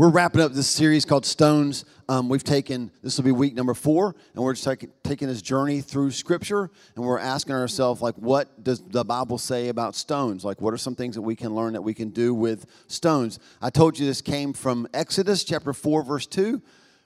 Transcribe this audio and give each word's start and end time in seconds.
We're 0.00 0.08
wrapping 0.08 0.40
up 0.40 0.54
this 0.54 0.66
series 0.66 1.04
called 1.04 1.26
Stones. 1.26 1.84
Um, 2.08 2.30
we've 2.30 2.42
taken, 2.42 2.90
this 3.02 3.18
will 3.18 3.24
be 3.24 3.32
week 3.32 3.54
number 3.54 3.74
four, 3.74 4.16
and 4.34 4.42
we're 4.42 4.54
just 4.54 4.64
taking, 4.64 4.90
taking 5.04 5.28
this 5.28 5.42
journey 5.42 5.82
through 5.82 6.12
Scripture, 6.12 6.70
and 6.96 7.04
we're 7.04 7.18
asking 7.18 7.54
ourselves, 7.54 8.00
like, 8.00 8.14
what 8.14 8.64
does 8.64 8.80
the 8.80 9.04
Bible 9.04 9.36
say 9.36 9.68
about 9.68 9.94
stones? 9.94 10.42
Like, 10.42 10.62
what 10.62 10.72
are 10.72 10.78
some 10.78 10.94
things 10.94 11.16
that 11.16 11.20
we 11.20 11.36
can 11.36 11.54
learn 11.54 11.74
that 11.74 11.82
we 11.82 11.92
can 11.92 12.08
do 12.08 12.32
with 12.32 12.64
stones? 12.86 13.38
I 13.60 13.68
told 13.68 13.98
you 13.98 14.06
this 14.06 14.22
came 14.22 14.54
from 14.54 14.88
Exodus 14.94 15.44
chapter 15.44 15.74
4, 15.74 16.02
verse 16.02 16.26
2, 16.26 16.62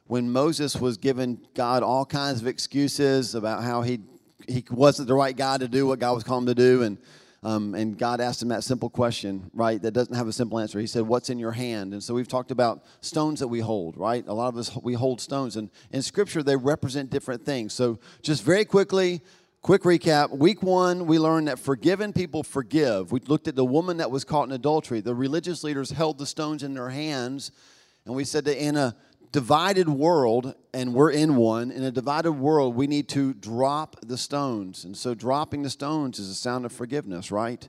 when 0.06 0.30
Moses 0.30 0.76
was 0.76 0.96
giving 0.96 1.40
God 1.54 1.82
all 1.82 2.06
kinds 2.06 2.42
of 2.42 2.46
excuses 2.46 3.34
about 3.34 3.64
how 3.64 3.82
he, 3.82 4.02
he 4.46 4.64
wasn't 4.70 5.08
the 5.08 5.14
right 5.14 5.36
guy 5.36 5.58
to 5.58 5.66
do 5.66 5.84
what 5.84 5.98
God 5.98 6.12
was 6.12 6.22
calling 6.22 6.44
him 6.44 6.54
to 6.54 6.54
do, 6.54 6.82
and 6.84 6.98
um, 7.44 7.74
and 7.74 7.98
God 7.98 8.22
asked 8.22 8.40
him 8.40 8.48
that 8.48 8.64
simple 8.64 8.88
question, 8.88 9.50
right? 9.52 9.80
That 9.80 9.92
doesn't 9.92 10.14
have 10.14 10.26
a 10.26 10.32
simple 10.32 10.58
answer. 10.58 10.80
He 10.80 10.86
said, 10.86 11.02
What's 11.02 11.28
in 11.28 11.38
your 11.38 11.52
hand? 11.52 11.92
And 11.92 12.02
so 12.02 12.14
we've 12.14 12.26
talked 12.26 12.50
about 12.50 12.84
stones 13.02 13.40
that 13.40 13.48
we 13.48 13.60
hold, 13.60 13.98
right? 13.98 14.26
A 14.26 14.32
lot 14.32 14.48
of 14.48 14.56
us, 14.56 14.74
we 14.82 14.94
hold 14.94 15.20
stones. 15.20 15.56
And 15.56 15.70
in 15.92 16.00
Scripture, 16.00 16.42
they 16.42 16.56
represent 16.56 17.10
different 17.10 17.44
things. 17.44 17.74
So 17.74 17.98
just 18.22 18.42
very 18.42 18.64
quickly, 18.64 19.20
quick 19.60 19.82
recap. 19.82 20.30
Week 20.30 20.62
one, 20.62 21.06
we 21.06 21.18
learned 21.18 21.48
that 21.48 21.58
forgiven 21.58 22.14
people 22.14 22.42
forgive. 22.42 23.12
We 23.12 23.20
looked 23.20 23.46
at 23.46 23.56
the 23.56 23.64
woman 23.64 23.98
that 23.98 24.10
was 24.10 24.24
caught 24.24 24.48
in 24.48 24.52
adultery. 24.52 25.02
The 25.02 25.14
religious 25.14 25.62
leaders 25.62 25.90
held 25.90 26.16
the 26.16 26.26
stones 26.26 26.62
in 26.62 26.72
their 26.72 26.88
hands. 26.88 27.52
And 28.06 28.14
we 28.14 28.24
said 28.24 28.46
that 28.46 28.62
in 28.62 28.76
a 28.76 28.96
divided 29.34 29.88
world, 29.88 30.54
and 30.72 30.94
we're 30.94 31.10
in 31.10 31.34
one, 31.34 31.72
in 31.72 31.82
a 31.82 31.90
divided 31.90 32.30
world, 32.30 32.76
we 32.76 32.86
need 32.86 33.08
to 33.08 33.34
drop 33.34 33.96
the 34.06 34.16
stones. 34.16 34.84
And 34.84 34.96
so 34.96 35.12
dropping 35.12 35.64
the 35.64 35.70
stones 35.70 36.20
is 36.20 36.30
a 36.30 36.36
sound 36.36 36.64
of 36.64 36.70
forgiveness, 36.70 37.32
right? 37.32 37.68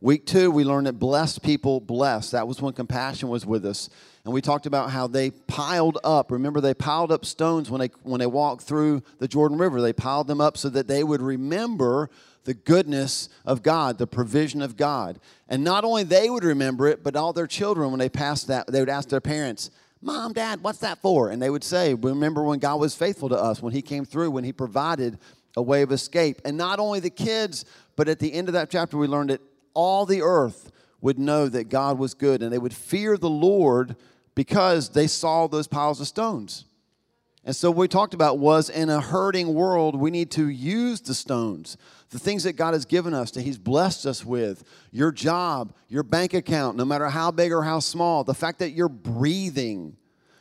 Week 0.00 0.26
two, 0.26 0.52
we 0.52 0.62
learned 0.62 0.86
that 0.86 1.00
blessed 1.00 1.42
people 1.42 1.80
bless. 1.80 2.30
That 2.30 2.46
was 2.46 2.62
when 2.62 2.72
compassion 2.74 3.28
was 3.28 3.44
with 3.44 3.66
us. 3.66 3.90
And 4.24 4.32
we 4.32 4.40
talked 4.40 4.64
about 4.64 4.90
how 4.90 5.08
they 5.08 5.32
piled 5.32 5.98
up. 6.04 6.30
Remember, 6.30 6.60
they 6.60 6.72
piled 6.72 7.10
up 7.10 7.24
stones 7.24 7.68
when 7.68 7.80
they, 7.80 7.90
when 8.04 8.20
they 8.20 8.26
walked 8.26 8.62
through 8.62 9.02
the 9.18 9.26
Jordan 9.26 9.58
River. 9.58 9.80
They 9.80 9.92
piled 9.92 10.28
them 10.28 10.40
up 10.40 10.56
so 10.56 10.68
that 10.68 10.86
they 10.86 11.02
would 11.02 11.20
remember 11.20 12.10
the 12.44 12.54
goodness 12.54 13.28
of 13.44 13.64
God, 13.64 13.98
the 13.98 14.06
provision 14.06 14.62
of 14.62 14.76
God. 14.76 15.18
And 15.48 15.64
not 15.64 15.82
only 15.82 16.04
they 16.04 16.30
would 16.30 16.44
remember 16.44 16.86
it, 16.86 17.02
but 17.02 17.16
all 17.16 17.32
their 17.32 17.48
children, 17.48 17.90
when 17.90 17.98
they 17.98 18.08
passed 18.08 18.46
that, 18.46 18.68
they 18.68 18.78
would 18.78 18.88
ask 18.88 19.08
their 19.08 19.20
parents, 19.20 19.72
Mom, 20.04 20.32
Dad, 20.32 20.62
what's 20.62 20.80
that 20.80 20.98
for? 20.98 21.30
And 21.30 21.40
they 21.40 21.48
would 21.48 21.62
say, 21.62 21.94
Remember 21.94 22.42
when 22.42 22.58
God 22.58 22.80
was 22.80 22.94
faithful 22.94 23.28
to 23.28 23.36
us, 23.36 23.62
when 23.62 23.72
He 23.72 23.82
came 23.82 24.04
through, 24.04 24.32
when 24.32 24.44
He 24.44 24.52
provided 24.52 25.18
a 25.56 25.62
way 25.62 25.82
of 25.82 25.92
escape. 25.92 26.40
And 26.44 26.56
not 26.56 26.80
only 26.80 26.98
the 26.98 27.10
kids, 27.10 27.64
but 27.94 28.08
at 28.08 28.18
the 28.18 28.32
end 28.32 28.48
of 28.48 28.54
that 28.54 28.68
chapter, 28.68 28.98
we 28.98 29.06
learned 29.06 29.30
that 29.30 29.40
all 29.74 30.04
the 30.04 30.22
earth 30.22 30.72
would 31.00 31.18
know 31.18 31.48
that 31.48 31.68
God 31.68 31.98
was 31.98 32.14
good 32.14 32.42
and 32.42 32.52
they 32.52 32.58
would 32.58 32.74
fear 32.74 33.16
the 33.16 33.30
Lord 33.30 33.96
because 34.34 34.90
they 34.90 35.06
saw 35.06 35.46
those 35.46 35.66
piles 35.68 36.00
of 36.00 36.08
stones. 36.08 36.64
And 37.44 37.54
so, 37.54 37.70
what 37.70 37.78
we 37.78 37.88
talked 37.88 38.14
about 38.14 38.38
was 38.38 38.70
in 38.70 38.88
a 38.88 39.00
hurting 39.00 39.52
world, 39.52 39.96
we 39.96 40.10
need 40.10 40.30
to 40.32 40.48
use 40.48 41.00
the 41.00 41.14
stones, 41.14 41.76
the 42.12 42.18
things 42.18 42.44
that 42.44 42.52
God 42.52 42.74
has 42.74 42.84
given 42.84 43.14
us, 43.14 43.30
that 43.32 43.42
He's 43.42 43.58
blessed 43.58 44.06
us 44.06 44.24
with 44.24 44.62
your 44.92 45.10
job, 45.10 45.74
your 45.88 46.02
bank 46.02 46.34
account, 46.34 46.76
no 46.76 46.84
matter 46.84 47.08
how 47.08 47.30
big 47.30 47.52
or 47.52 47.62
how 47.62 47.80
small, 47.80 48.22
the 48.22 48.34
fact 48.34 48.58
that 48.58 48.70
you're 48.70 48.88
breathing, 48.88 49.96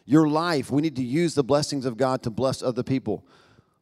your 0.06 0.28
life. 0.28 0.70
We 0.70 0.82
need 0.82 0.98
to 0.98 1.04
use 1.04 1.34
the 1.34 1.44
blessings 1.44 1.86
of 1.86 1.96
God 1.96 2.24
to 2.24 2.30
bless 2.30 2.62
other 2.62 2.84
people. 2.84 3.26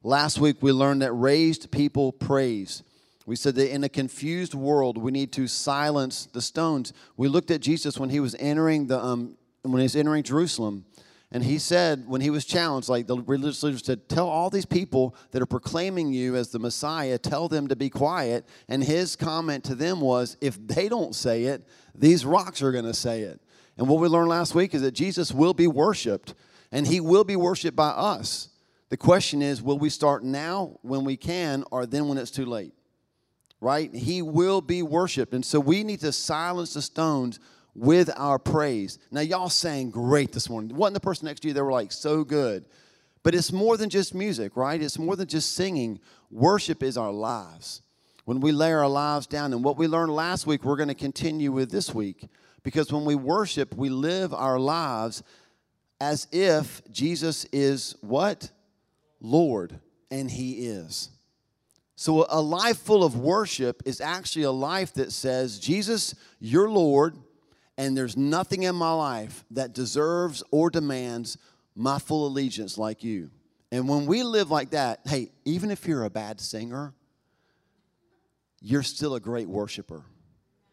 Last 0.03 0.39
week, 0.39 0.57
we 0.61 0.71
learned 0.71 1.01
that 1.01 1.11
raised 1.13 1.71
people 1.71 2.11
praise. 2.11 2.83
We 3.25 3.35
said 3.35 3.55
that 3.55 3.73
in 3.73 3.83
a 3.83 3.89
confused 3.89 4.53
world, 4.53 4.97
we 4.97 5.11
need 5.11 5.31
to 5.33 5.47
silence 5.47 6.27
the 6.31 6.41
stones. 6.41 6.93
We 7.17 7.27
looked 7.27 7.51
at 7.51 7.59
Jesus 7.59 7.99
when 7.99 8.09
he 8.09 8.19
was 8.19 8.35
entering 8.39 8.87
the 8.87 9.03
um, 9.03 9.35
when 9.63 9.79
he 9.79 9.83
was 9.83 9.95
entering 9.95 10.23
Jerusalem 10.23 10.85
and 11.31 11.43
he 11.43 11.59
said, 11.59 12.07
when 12.07 12.21
he 12.21 12.31
was 12.31 12.43
challenged, 12.43 12.89
like 12.89 13.05
the 13.05 13.21
religious 13.21 13.61
leaders 13.61 13.85
said, 13.85 14.09
Tell 14.09 14.27
all 14.27 14.49
these 14.49 14.65
people 14.65 15.15
that 15.29 15.41
are 15.41 15.47
proclaiming 15.47 16.11
you 16.11 16.35
as 16.35 16.49
the 16.49 16.57
Messiah, 16.57 17.19
tell 17.19 17.47
them 17.47 17.67
to 17.67 17.75
be 17.75 17.89
quiet. 17.89 18.47
And 18.67 18.83
his 18.83 19.15
comment 19.15 19.63
to 19.65 19.75
them 19.75 20.01
was, 20.01 20.37
If 20.41 20.57
they 20.65 20.89
don't 20.89 21.13
say 21.13 21.43
it, 21.43 21.67
these 21.93 22.25
rocks 22.25 22.63
are 22.63 22.71
going 22.71 22.85
to 22.85 22.95
say 22.95 23.21
it. 23.21 23.39
And 23.77 23.87
what 23.87 23.99
we 23.99 24.07
learned 24.07 24.29
last 24.29 24.55
week 24.55 24.73
is 24.73 24.81
that 24.81 24.93
Jesus 24.93 25.31
will 25.31 25.53
be 25.53 25.67
worshiped, 25.67 26.33
and 26.71 26.87
he 26.87 26.99
will 26.99 27.23
be 27.23 27.35
worshiped 27.35 27.77
by 27.77 27.89
us. 27.89 28.49
The 28.89 28.97
question 28.97 29.43
is, 29.43 29.61
will 29.61 29.77
we 29.77 29.89
start 29.89 30.23
now 30.23 30.79
when 30.81 31.03
we 31.03 31.15
can, 31.15 31.63
or 31.69 31.85
then 31.85 32.07
when 32.07 32.17
it's 32.17 32.31
too 32.31 32.45
late? 32.45 32.73
Right? 33.61 33.93
He 33.93 34.23
will 34.23 34.61
be 34.61 34.81
worshiped. 34.81 35.33
And 35.33 35.45
so 35.45 35.59
we 35.59 35.83
need 35.83 35.99
to 35.99 36.11
silence 36.11 36.73
the 36.73 36.81
stones 36.81 37.39
with 37.79 38.09
our 38.17 38.37
praise. 38.37 38.99
Now, 39.09 39.21
y'all 39.21 39.49
sang 39.49 39.89
great 39.89 40.33
this 40.33 40.49
morning. 40.49 40.75
Wasn't 40.75 40.93
the 40.93 40.99
person 40.99 41.27
next 41.27 41.39
to 41.41 41.47
you? 41.47 41.53
They 41.53 41.61
were 41.61 41.71
like 41.71 41.93
so 41.93 42.23
good. 42.23 42.65
But 43.23 43.35
it's 43.35 43.51
more 43.51 43.77
than 43.77 43.89
just 43.89 44.13
music, 44.13 44.57
right? 44.57 44.81
It's 44.81 44.99
more 44.99 45.15
than 45.15 45.27
just 45.27 45.53
singing. 45.53 45.99
Worship 46.29 46.83
is 46.83 46.97
our 46.97 47.11
lives. 47.11 47.81
When 48.25 48.41
we 48.41 48.51
lay 48.51 48.71
our 48.73 48.87
lives 48.87 49.27
down, 49.27 49.53
and 49.53 49.63
what 49.63 49.77
we 49.77 49.87
learned 49.87 50.13
last 50.13 50.45
week, 50.45 50.63
we're 50.63 50.75
going 50.75 50.89
to 50.89 50.95
continue 50.95 51.51
with 51.51 51.71
this 51.71 51.93
week. 51.93 52.27
Because 52.63 52.91
when 52.91 53.05
we 53.05 53.15
worship, 53.15 53.73
we 53.73 53.89
live 53.89 54.33
our 54.33 54.59
lives 54.59 55.23
as 56.01 56.27
if 56.31 56.81
Jesus 56.91 57.45
is 57.45 57.95
what? 58.01 58.51
Lord, 59.21 59.79
and 60.11 60.29
He 60.29 60.67
is. 60.67 61.09
So 61.95 62.25
a 62.29 62.41
life 62.41 62.77
full 62.77 63.03
of 63.03 63.17
worship 63.17 63.83
is 63.85 63.99
actually 63.99 64.43
a 64.43 64.51
life 64.51 64.93
that 64.93 65.11
says, 65.11 65.59
Jesus, 65.59 66.13
you're 66.39 66.69
Lord 66.69 67.17
and 67.79 67.95
there's 67.95 68.17
nothing 68.17 68.63
in 68.63 68.75
my 68.75 68.91
life 68.91 69.45
that 69.51 69.73
deserves 69.73 70.43
or 70.51 70.69
demands 70.69 71.37
my 71.77 71.97
full 71.97 72.27
allegiance 72.27 72.77
like 72.77 73.05
you. 73.05 73.31
And 73.71 73.87
when 73.87 74.05
we 74.05 74.21
live 74.21 74.51
like 74.51 74.71
that, 74.71 74.99
hey, 75.05 75.31
even 75.45 75.71
if 75.71 75.87
you're 75.87 76.03
a 76.03 76.09
bad 76.09 76.41
singer, 76.41 76.93
you're 78.59 78.83
still 78.83 79.15
a 79.15 79.21
great 79.21 79.47
worshiper. 79.47 80.03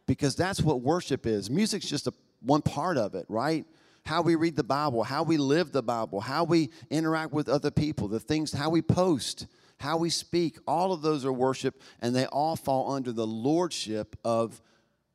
Because 0.06 0.34
that's 0.34 0.61
what 0.61 0.81
worship 0.81 1.27
is. 1.27 1.49
Music's 1.49 1.89
just 1.89 2.09
a, 2.09 2.12
one 2.41 2.61
part 2.61 2.97
of 2.97 3.15
it, 3.15 3.27
right? 3.28 3.65
How 4.05 4.23
we 4.23 4.34
read 4.34 4.56
the 4.56 4.65
Bible, 4.65 5.05
how 5.05 5.23
we 5.23 5.37
live 5.37 5.71
the 5.71 5.84
Bible, 5.84 6.21
how 6.21 6.43
we 6.43 6.71
interact 6.91 7.33
with 7.33 7.49
other 7.49 7.71
people, 7.71 8.09
the 8.09 8.19
things, 8.19 8.53
how 8.53 8.69
we 8.69 8.83
post, 8.83 9.47
how 9.78 9.97
we 9.97 10.11
speak, 10.11 10.59
all 10.67 10.93
of 10.93 11.03
those 11.03 11.25
are 11.25 11.33
worship, 11.33 11.81
and 12.03 12.17
they 12.17 12.27
all 12.27 12.56
fall 12.56 12.91
under 12.91 13.12
the 13.12 13.27
lordship 13.27 14.17
of 14.25 14.61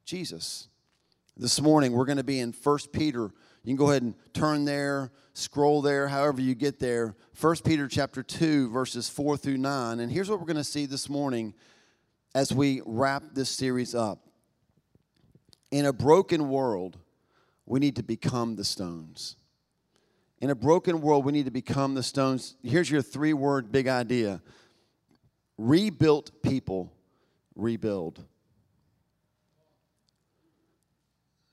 Jesus. 0.06 0.70
This 1.38 1.62
morning, 1.62 1.94
we're 1.94 2.06
going 2.06 2.18
to 2.18 2.24
be 2.24 2.40
in 2.40 2.52
1 2.52 2.78
Peter. 2.92 3.22
You 3.64 3.68
can 3.68 3.76
go 3.76 3.90
ahead 3.90 4.02
and 4.02 4.16
turn 4.34 4.66
there, 4.66 5.12
scroll 5.34 5.82
there, 5.82 6.08
however 6.08 6.42
you 6.42 6.56
get 6.56 6.78
there. 6.78 7.16
1 7.40 7.56
Peter 7.64 7.88
chapter 7.88 8.22
2, 8.22 8.70
verses 8.70 9.08
4 9.08 9.38
through 9.38 9.58
9. 9.58 10.00
And 10.02 10.12
here's 10.12 10.30
what 10.30 10.40
we're 10.40 10.46
going 10.46 10.58
to 10.58 10.64
see 10.64 10.86
this 10.86 11.10
morning 11.10 11.54
as 12.36 12.54
we 12.54 12.82
wrap 12.86 13.24
this 13.34 13.50
series 13.50 13.96
up. 13.96 14.28
In 15.72 15.86
a 15.86 15.94
broken 15.94 16.50
world, 16.50 16.98
we 17.66 17.80
need 17.80 17.96
to 17.96 18.04
become 18.04 18.58
the 18.58 18.66
stones. 18.66 19.38
In 20.42 20.50
a 20.50 20.56
broken 20.56 21.00
world, 21.00 21.24
we 21.24 21.32
need 21.32 21.46
to 21.46 21.52
become 21.52 21.94
the 21.94 22.04
stones. 22.04 22.56
Here's 22.62 22.90
your 22.90 23.02
three 23.02 23.34
word 23.34 23.72
big 23.72 23.88
idea 23.88 24.42
rebuilt 25.58 26.42
people 26.42 26.92
rebuild. 27.56 28.26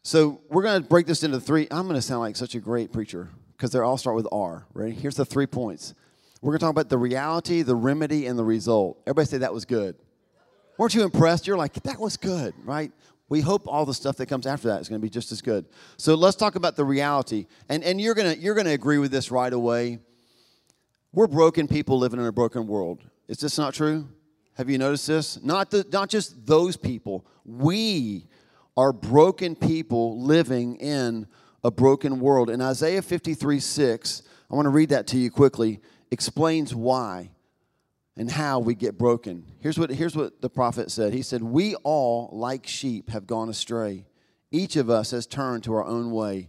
So 0.08 0.40
we're 0.48 0.62
going 0.62 0.82
to 0.82 0.88
break 0.88 1.04
this 1.04 1.22
into 1.22 1.38
three. 1.38 1.68
I'm 1.70 1.82
going 1.82 1.94
to 1.94 2.00
sound 2.00 2.20
like 2.20 2.34
such 2.34 2.54
a 2.54 2.60
great 2.60 2.94
preacher 2.94 3.28
because 3.52 3.72
they 3.72 3.78
all 3.78 3.98
start 3.98 4.16
with 4.16 4.26
R. 4.32 4.64
Ready? 4.72 4.92
Here's 4.92 5.16
the 5.16 5.26
three 5.26 5.44
points. 5.44 5.92
We're 6.40 6.52
going 6.52 6.60
to 6.60 6.64
talk 6.64 6.70
about 6.70 6.88
the 6.88 6.96
reality, 6.96 7.60
the 7.60 7.74
remedy, 7.74 8.24
and 8.24 8.38
the 8.38 8.42
result. 8.42 8.98
Everybody 9.06 9.26
say 9.26 9.36
that 9.36 9.52
was 9.52 9.66
good. 9.66 9.96
Weren't 10.78 10.94
you 10.94 11.02
impressed? 11.02 11.46
You're 11.46 11.58
like, 11.58 11.74
that 11.82 12.00
was 12.00 12.16
good, 12.16 12.54
right? 12.64 12.90
We 13.28 13.42
hope 13.42 13.68
all 13.68 13.84
the 13.84 13.92
stuff 13.92 14.16
that 14.16 14.30
comes 14.30 14.46
after 14.46 14.68
that 14.68 14.80
is 14.80 14.88
going 14.88 14.98
to 14.98 15.04
be 15.04 15.10
just 15.10 15.30
as 15.30 15.42
good. 15.42 15.66
So 15.98 16.14
let's 16.14 16.36
talk 16.36 16.54
about 16.54 16.74
the 16.74 16.86
reality. 16.86 17.44
And, 17.68 17.84
and 17.84 18.00
you're 18.00 18.14
going 18.14 18.34
to 18.34 18.40
you're 18.40 18.54
to 18.54 18.70
agree 18.70 18.96
with 18.96 19.10
this 19.10 19.30
right 19.30 19.52
away. 19.52 19.98
We're 21.12 21.26
broken 21.26 21.68
people 21.68 21.98
living 21.98 22.18
in 22.18 22.24
a 22.24 22.32
broken 22.32 22.66
world. 22.66 23.04
Is 23.28 23.40
this 23.40 23.58
not 23.58 23.74
true? 23.74 24.08
Have 24.54 24.70
you 24.70 24.78
noticed 24.78 25.06
this? 25.06 25.44
Not, 25.44 25.70
the, 25.70 25.86
not 25.92 26.08
just 26.08 26.46
those 26.46 26.78
people. 26.78 27.26
We 27.44 28.24
are 28.78 28.92
broken 28.92 29.56
people 29.56 30.22
living 30.22 30.76
in 30.76 31.26
a 31.64 31.70
broken 31.70 32.20
world. 32.20 32.48
In 32.48 32.60
Isaiah 32.60 33.02
53 33.02 33.58
6, 33.58 34.22
I 34.48 34.54
want 34.54 34.66
to 34.66 34.70
read 34.70 34.90
that 34.90 35.08
to 35.08 35.18
you 35.18 35.32
quickly, 35.32 35.80
explains 36.12 36.72
why 36.72 37.32
and 38.16 38.30
how 38.30 38.60
we 38.60 38.76
get 38.76 38.96
broken. 38.96 39.44
Here's 39.58 39.80
what, 39.80 39.90
here's 39.90 40.14
what 40.14 40.40
the 40.40 40.48
prophet 40.48 40.92
said 40.92 41.12
He 41.12 41.22
said, 41.22 41.42
We 41.42 41.74
all, 41.82 42.30
like 42.32 42.68
sheep, 42.68 43.10
have 43.10 43.26
gone 43.26 43.48
astray. 43.48 44.06
Each 44.52 44.76
of 44.76 44.88
us 44.88 45.10
has 45.10 45.26
turned 45.26 45.64
to 45.64 45.74
our 45.74 45.84
own 45.84 46.12
way, 46.12 46.48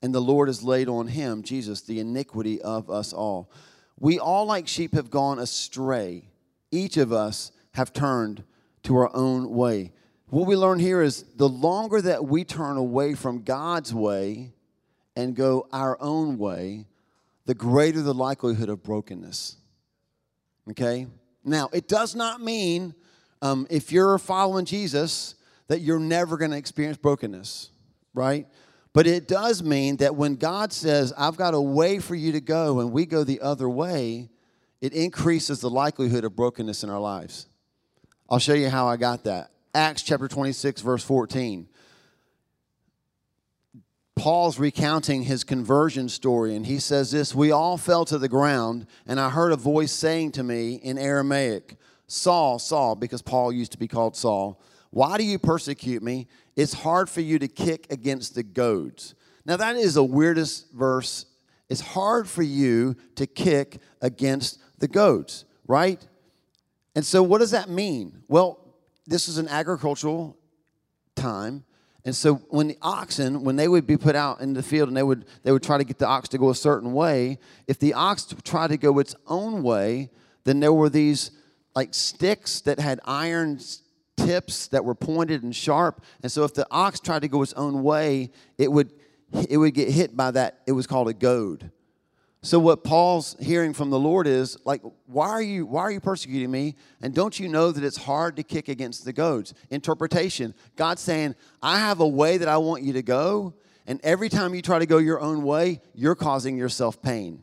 and 0.00 0.14
the 0.14 0.20
Lord 0.20 0.48
has 0.48 0.62
laid 0.62 0.88
on 0.88 1.08
him, 1.08 1.42
Jesus, 1.42 1.80
the 1.80 1.98
iniquity 1.98 2.62
of 2.62 2.88
us 2.88 3.12
all. 3.12 3.50
We 3.98 4.20
all, 4.20 4.46
like 4.46 4.68
sheep, 4.68 4.94
have 4.94 5.10
gone 5.10 5.40
astray. 5.40 6.28
Each 6.70 6.96
of 6.96 7.12
us 7.12 7.50
have 7.74 7.92
turned 7.92 8.44
to 8.84 8.96
our 8.96 9.10
own 9.12 9.50
way 9.50 9.90
what 10.32 10.46
we 10.46 10.56
learn 10.56 10.78
here 10.78 11.02
is 11.02 11.24
the 11.36 11.46
longer 11.46 12.00
that 12.00 12.24
we 12.24 12.42
turn 12.42 12.78
away 12.78 13.14
from 13.14 13.42
God's 13.42 13.92
way 13.92 14.54
and 15.14 15.36
go 15.36 15.68
our 15.70 16.00
own 16.00 16.38
way, 16.38 16.86
the 17.44 17.52
greater 17.52 18.00
the 18.00 18.14
likelihood 18.14 18.70
of 18.70 18.82
brokenness. 18.82 19.56
Okay? 20.70 21.06
Now, 21.44 21.68
it 21.74 21.86
does 21.86 22.14
not 22.14 22.40
mean 22.40 22.94
um, 23.42 23.66
if 23.68 23.92
you're 23.92 24.16
following 24.16 24.64
Jesus 24.64 25.34
that 25.68 25.80
you're 25.80 26.00
never 26.00 26.38
going 26.38 26.52
to 26.52 26.56
experience 26.56 26.96
brokenness, 26.96 27.68
right? 28.14 28.46
But 28.94 29.06
it 29.06 29.28
does 29.28 29.62
mean 29.62 29.98
that 29.98 30.16
when 30.16 30.36
God 30.36 30.72
says, 30.72 31.12
I've 31.18 31.36
got 31.36 31.52
a 31.52 31.60
way 31.60 31.98
for 31.98 32.14
you 32.14 32.32
to 32.32 32.40
go, 32.40 32.80
and 32.80 32.90
we 32.90 33.04
go 33.04 33.22
the 33.22 33.42
other 33.42 33.68
way, 33.68 34.30
it 34.80 34.94
increases 34.94 35.60
the 35.60 35.68
likelihood 35.68 36.24
of 36.24 36.34
brokenness 36.34 36.84
in 36.84 36.88
our 36.88 37.00
lives. 37.00 37.48
I'll 38.30 38.38
show 38.38 38.54
you 38.54 38.70
how 38.70 38.88
I 38.88 38.96
got 38.96 39.24
that. 39.24 39.51
Acts 39.74 40.02
chapter 40.02 40.28
26, 40.28 40.82
verse 40.82 41.02
14. 41.04 41.68
Paul's 44.14 44.58
recounting 44.58 45.22
his 45.22 45.42
conversion 45.42 46.08
story, 46.08 46.54
and 46.54 46.66
he 46.66 46.78
says 46.78 47.10
this 47.10 47.34
We 47.34 47.50
all 47.50 47.78
fell 47.78 48.04
to 48.04 48.18
the 48.18 48.28
ground, 48.28 48.86
and 49.06 49.18
I 49.18 49.30
heard 49.30 49.52
a 49.52 49.56
voice 49.56 49.92
saying 49.92 50.32
to 50.32 50.42
me 50.42 50.74
in 50.74 50.98
Aramaic, 50.98 51.76
Saul, 52.06 52.58
Saul, 52.58 52.94
because 52.94 53.22
Paul 53.22 53.52
used 53.52 53.72
to 53.72 53.78
be 53.78 53.88
called 53.88 54.14
Saul, 54.14 54.60
why 54.90 55.16
do 55.16 55.24
you 55.24 55.38
persecute 55.38 56.02
me? 56.02 56.28
It's 56.54 56.74
hard 56.74 57.08
for 57.08 57.22
you 57.22 57.38
to 57.38 57.48
kick 57.48 57.86
against 57.90 58.34
the 58.34 58.42
goads. 58.42 59.14
Now, 59.46 59.56
that 59.56 59.76
is 59.76 59.94
the 59.94 60.04
weirdest 60.04 60.70
verse. 60.72 61.24
It's 61.70 61.80
hard 61.80 62.28
for 62.28 62.42
you 62.42 62.94
to 63.16 63.26
kick 63.26 63.78
against 64.02 64.60
the 64.78 64.88
goads, 64.88 65.46
right? 65.66 66.06
And 66.94 67.04
so, 67.06 67.22
what 67.22 67.38
does 67.38 67.52
that 67.52 67.70
mean? 67.70 68.22
Well, 68.28 68.61
this 69.06 69.28
is 69.28 69.38
an 69.38 69.48
agricultural 69.48 70.36
time. 71.16 71.64
And 72.04 72.16
so 72.16 72.36
when 72.48 72.68
the 72.68 72.78
oxen, 72.82 73.44
when 73.44 73.56
they 73.56 73.68
would 73.68 73.86
be 73.86 73.96
put 73.96 74.16
out 74.16 74.40
in 74.40 74.54
the 74.54 74.62
field 74.62 74.88
and 74.88 74.96
they 74.96 75.02
would 75.02 75.24
they 75.44 75.52
would 75.52 75.62
try 75.62 75.78
to 75.78 75.84
get 75.84 75.98
the 75.98 76.06
ox 76.06 76.28
to 76.30 76.38
go 76.38 76.50
a 76.50 76.54
certain 76.54 76.92
way, 76.92 77.38
if 77.68 77.78
the 77.78 77.94
ox 77.94 78.34
tried 78.42 78.68
to 78.68 78.76
go 78.76 78.98
its 78.98 79.14
own 79.26 79.62
way, 79.62 80.10
then 80.44 80.60
there 80.60 80.72
were 80.72 80.88
these 80.88 81.30
like 81.76 81.94
sticks 81.94 82.60
that 82.62 82.80
had 82.80 83.00
iron 83.04 83.60
tips 84.16 84.66
that 84.68 84.84
were 84.84 84.94
pointed 84.94 85.42
and 85.42 85.54
sharp. 85.54 86.02
And 86.22 86.30
so 86.30 86.44
if 86.44 86.54
the 86.54 86.66
ox 86.70 86.98
tried 86.98 87.22
to 87.22 87.28
go 87.28 87.42
its 87.42 87.52
own 87.54 87.82
way, 87.82 88.30
it 88.58 88.70
would 88.70 88.92
it 89.48 89.56
would 89.56 89.74
get 89.74 89.88
hit 89.88 90.16
by 90.16 90.32
that. 90.32 90.60
It 90.66 90.72
was 90.72 90.86
called 90.86 91.08
a 91.08 91.14
goad. 91.14 91.70
So 92.44 92.58
what 92.58 92.82
Paul's 92.82 93.36
hearing 93.38 93.72
from 93.72 93.90
the 93.90 93.98
Lord 93.98 94.26
is 94.26 94.58
like, 94.64 94.82
why 95.06 95.28
are 95.28 95.42
you 95.42 95.64
why 95.64 95.82
are 95.82 95.92
you 95.92 96.00
persecuting 96.00 96.50
me? 96.50 96.74
And 97.00 97.14
don't 97.14 97.38
you 97.38 97.48
know 97.48 97.70
that 97.70 97.84
it's 97.84 97.96
hard 97.96 98.34
to 98.36 98.42
kick 98.42 98.68
against 98.68 99.04
the 99.04 99.12
goads? 99.12 99.54
Interpretation. 99.70 100.52
God's 100.74 101.00
saying, 101.00 101.36
I 101.62 101.78
have 101.78 102.00
a 102.00 102.08
way 102.08 102.38
that 102.38 102.48
I 102.48 102.56
want 102.56 102.82
you 102.82 102.94
to 102.94 103.02
go, 103.02 103.54
and 103.86 104.00
every 104.02 104.28
time 104.28 104.56
you 104.56 104.62
try 104.62 104.80
to 104.80 104.86
go 104.86 104.98
your 104.98 105.20
own 105.20 105.44
way, 105.44 105.80
you're 105.94 106.16
causing 106.16 106.58
yourself 106.58 107.00
pain. 107.00 107.40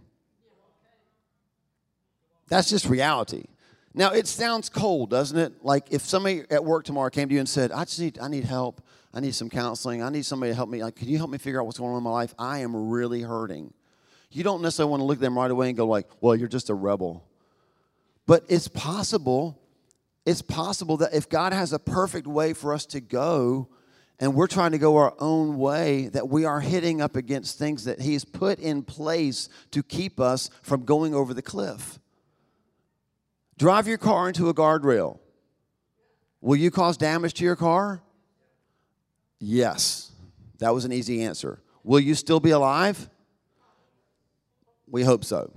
That's 2.49 2.69
just 2.69 2.85
reality. 2.85 3.45
Now 3.93 4.11
it 4.11 4.27
sounds 4.27 4.67
cold, 4.67 5.09
doesn't 5.11 5.37
it? 5.37 5.63
Like 5.63 5.87
if 5.91 6.01
somebody 6.01 6.43
at 6.49 6.65
work 6.65 6.83
tomorrow 6.83 7.09
came 7.09 7.29
to 7.29 7.33
you 7.33 7.39
and 7.39 7.47
said, 7.47 7.71
"I 7.71 7.85
just 7.85 8.01
need, 8.01 8.19
I 8.19 8.27
need 8.27 8.43
help. 8.43 8.81
I 9.13 9.21
need 9.21 9.33
some 9.33 9.49
counseling. 9.49 10.03
I 10.03 10.09
need 10.09 10.25
somebody 10.25 10.51
to 10.51 10.55
help 10.57 10.69
me. 10.69 10.83
Like, 10.83 10.97
can 10.97 11.07
you 11.07 11.17
help 11.17 11.29
me 11.29 11.37
figure 11.37 11.61
out 11.61 11.65
what's 11.65 11.79
going 11.79 11.91
on 11.91 11.97
in 11.99 12.03
my 12.03 12.09
life? 12.09 12.33
I 12.37 12.59
am 12.59 12.89
really 12.89 13.21
hurting." 13.21 13.73
You 14.31 14.43
don't 14.43 14.61
necessarily 14.61 14.91
want 14.91 15.01
to 15.01 15.05
look 15.05 15.17
at 15.17 15.21
them 15.21 15.37
right 15.37 15.49
away 15.49 15.69
and 15.69 15.77
go 15.77 15.87
like, 15.87 16.07
"Well, 16.21 16.35
you're 16.35 16.47
just 16.47 16.69
a 16.69 16.75
rebel." 16.75 17.25
But 18.25 18.45
it's 18.47 18.67
possible. 18.67 19.59
It's 20.25 20.41
possible 20.41 20.97
that 20.97 21.13
if 21.13 21.29
God 21.29 21.53
has 21.53 21.73
a 21.73 21.79
perfect 21.79 22.27
way 22.27 22.53
for 22.53 22.73
us 22.73 22.85
to 22.87 22.99
go, 22.99 23.69
and 24.19 24.35
we're 24.35 24.47
trying 24.47 24.71
to 24.71 24.77
go 24.77 24.97
our 24.97 25.15
own 25.19 25.57
way, 25.57 26.09
that 26.09 26.29
we 26.29 26.45
are 26.45 26.59
hitting 26.59 27.01
up 27.01 27.15
against 27.15 27.57
things 27.57 27.85
that 27.85 28.01
He's 28.01 28.25
put 28.25 28.59
in 28.59 28.83
place 28.83 29.49
to 29.71 29.81
keep 29.81 30.19
us 30.19 30.49
from 30.61 30.85
going 30.85 31.15
over 31.15 31.33
the 31.33 31.41
cliff. 31.41 31.99
Drive 33.57 33.87
your 33.87 33.97
car 33.97 34.27
into 34.27 34.49
a 34.49 34.53
guardrail. 34.53 35.19
Will 36.41 36.55
you 36.55 36.71
cause 36.71 36.97
damage 36.97 37.33
to 37.35 37.43
your 37.43 37.55
car? 37.55 38.01
Yes. 39.39 40.11
That 40.59 40.73
was 40.73 40.85
an 40.85 40.91
easy 40.91 41.23
answer. 41.23 41.61
Will 41.83 41.99
you 41.99 42.15
still 42.15 42.39
be 42.39 42.51
alive? 42.51 43.09
We 44.89 45.03
hope 45.03 45.24
so. 45.24 45.51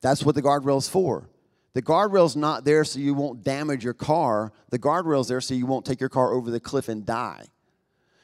That's 0.00 0.22
what 0.24 0.34
the 0.34 0.42
guardrail's 0.42 0.88
for. 0.88 1.28
The 1.74 1.82
guardrail's 1.82 2.36
not 2.36 2.64
there 2.64 2.84
so 2.84 2.98
you 2.98 3.14
won't 3.14 3.44
damage 3.44 3.84
your 3.84 3.94
car. 3.94 4.52
The 4.70 4.78
guardrail's 4.78 5.28
there 5.28 5.40
so 5.40 5.54
you 5.54 5.66
won't 5.66 5.84
take 5.84 6.00
your 6.00 6.08
car 6.08 6.32
over 6.32 6.50
the 6.50 6.60
cliff 6.60 6.88
and 6.88 7.04
die. 7.04 7.44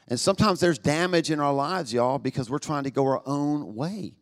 And 0.08 0.20
sometimes 0.20 0.60
there's 0.60 0.78
damage 0.78 1.30
in 1.30 1.40
our 1.40 1.52
lives, 1.52 1.92
y'all, 1.92 2.18
because 2.18 2.50
we're 2.50 2.58
trying 2.58 2.84
to 2.84 2.90
go 2.90 3.06
our 3.06 3.22
own 3.26 3.74
way. 3.74 4.14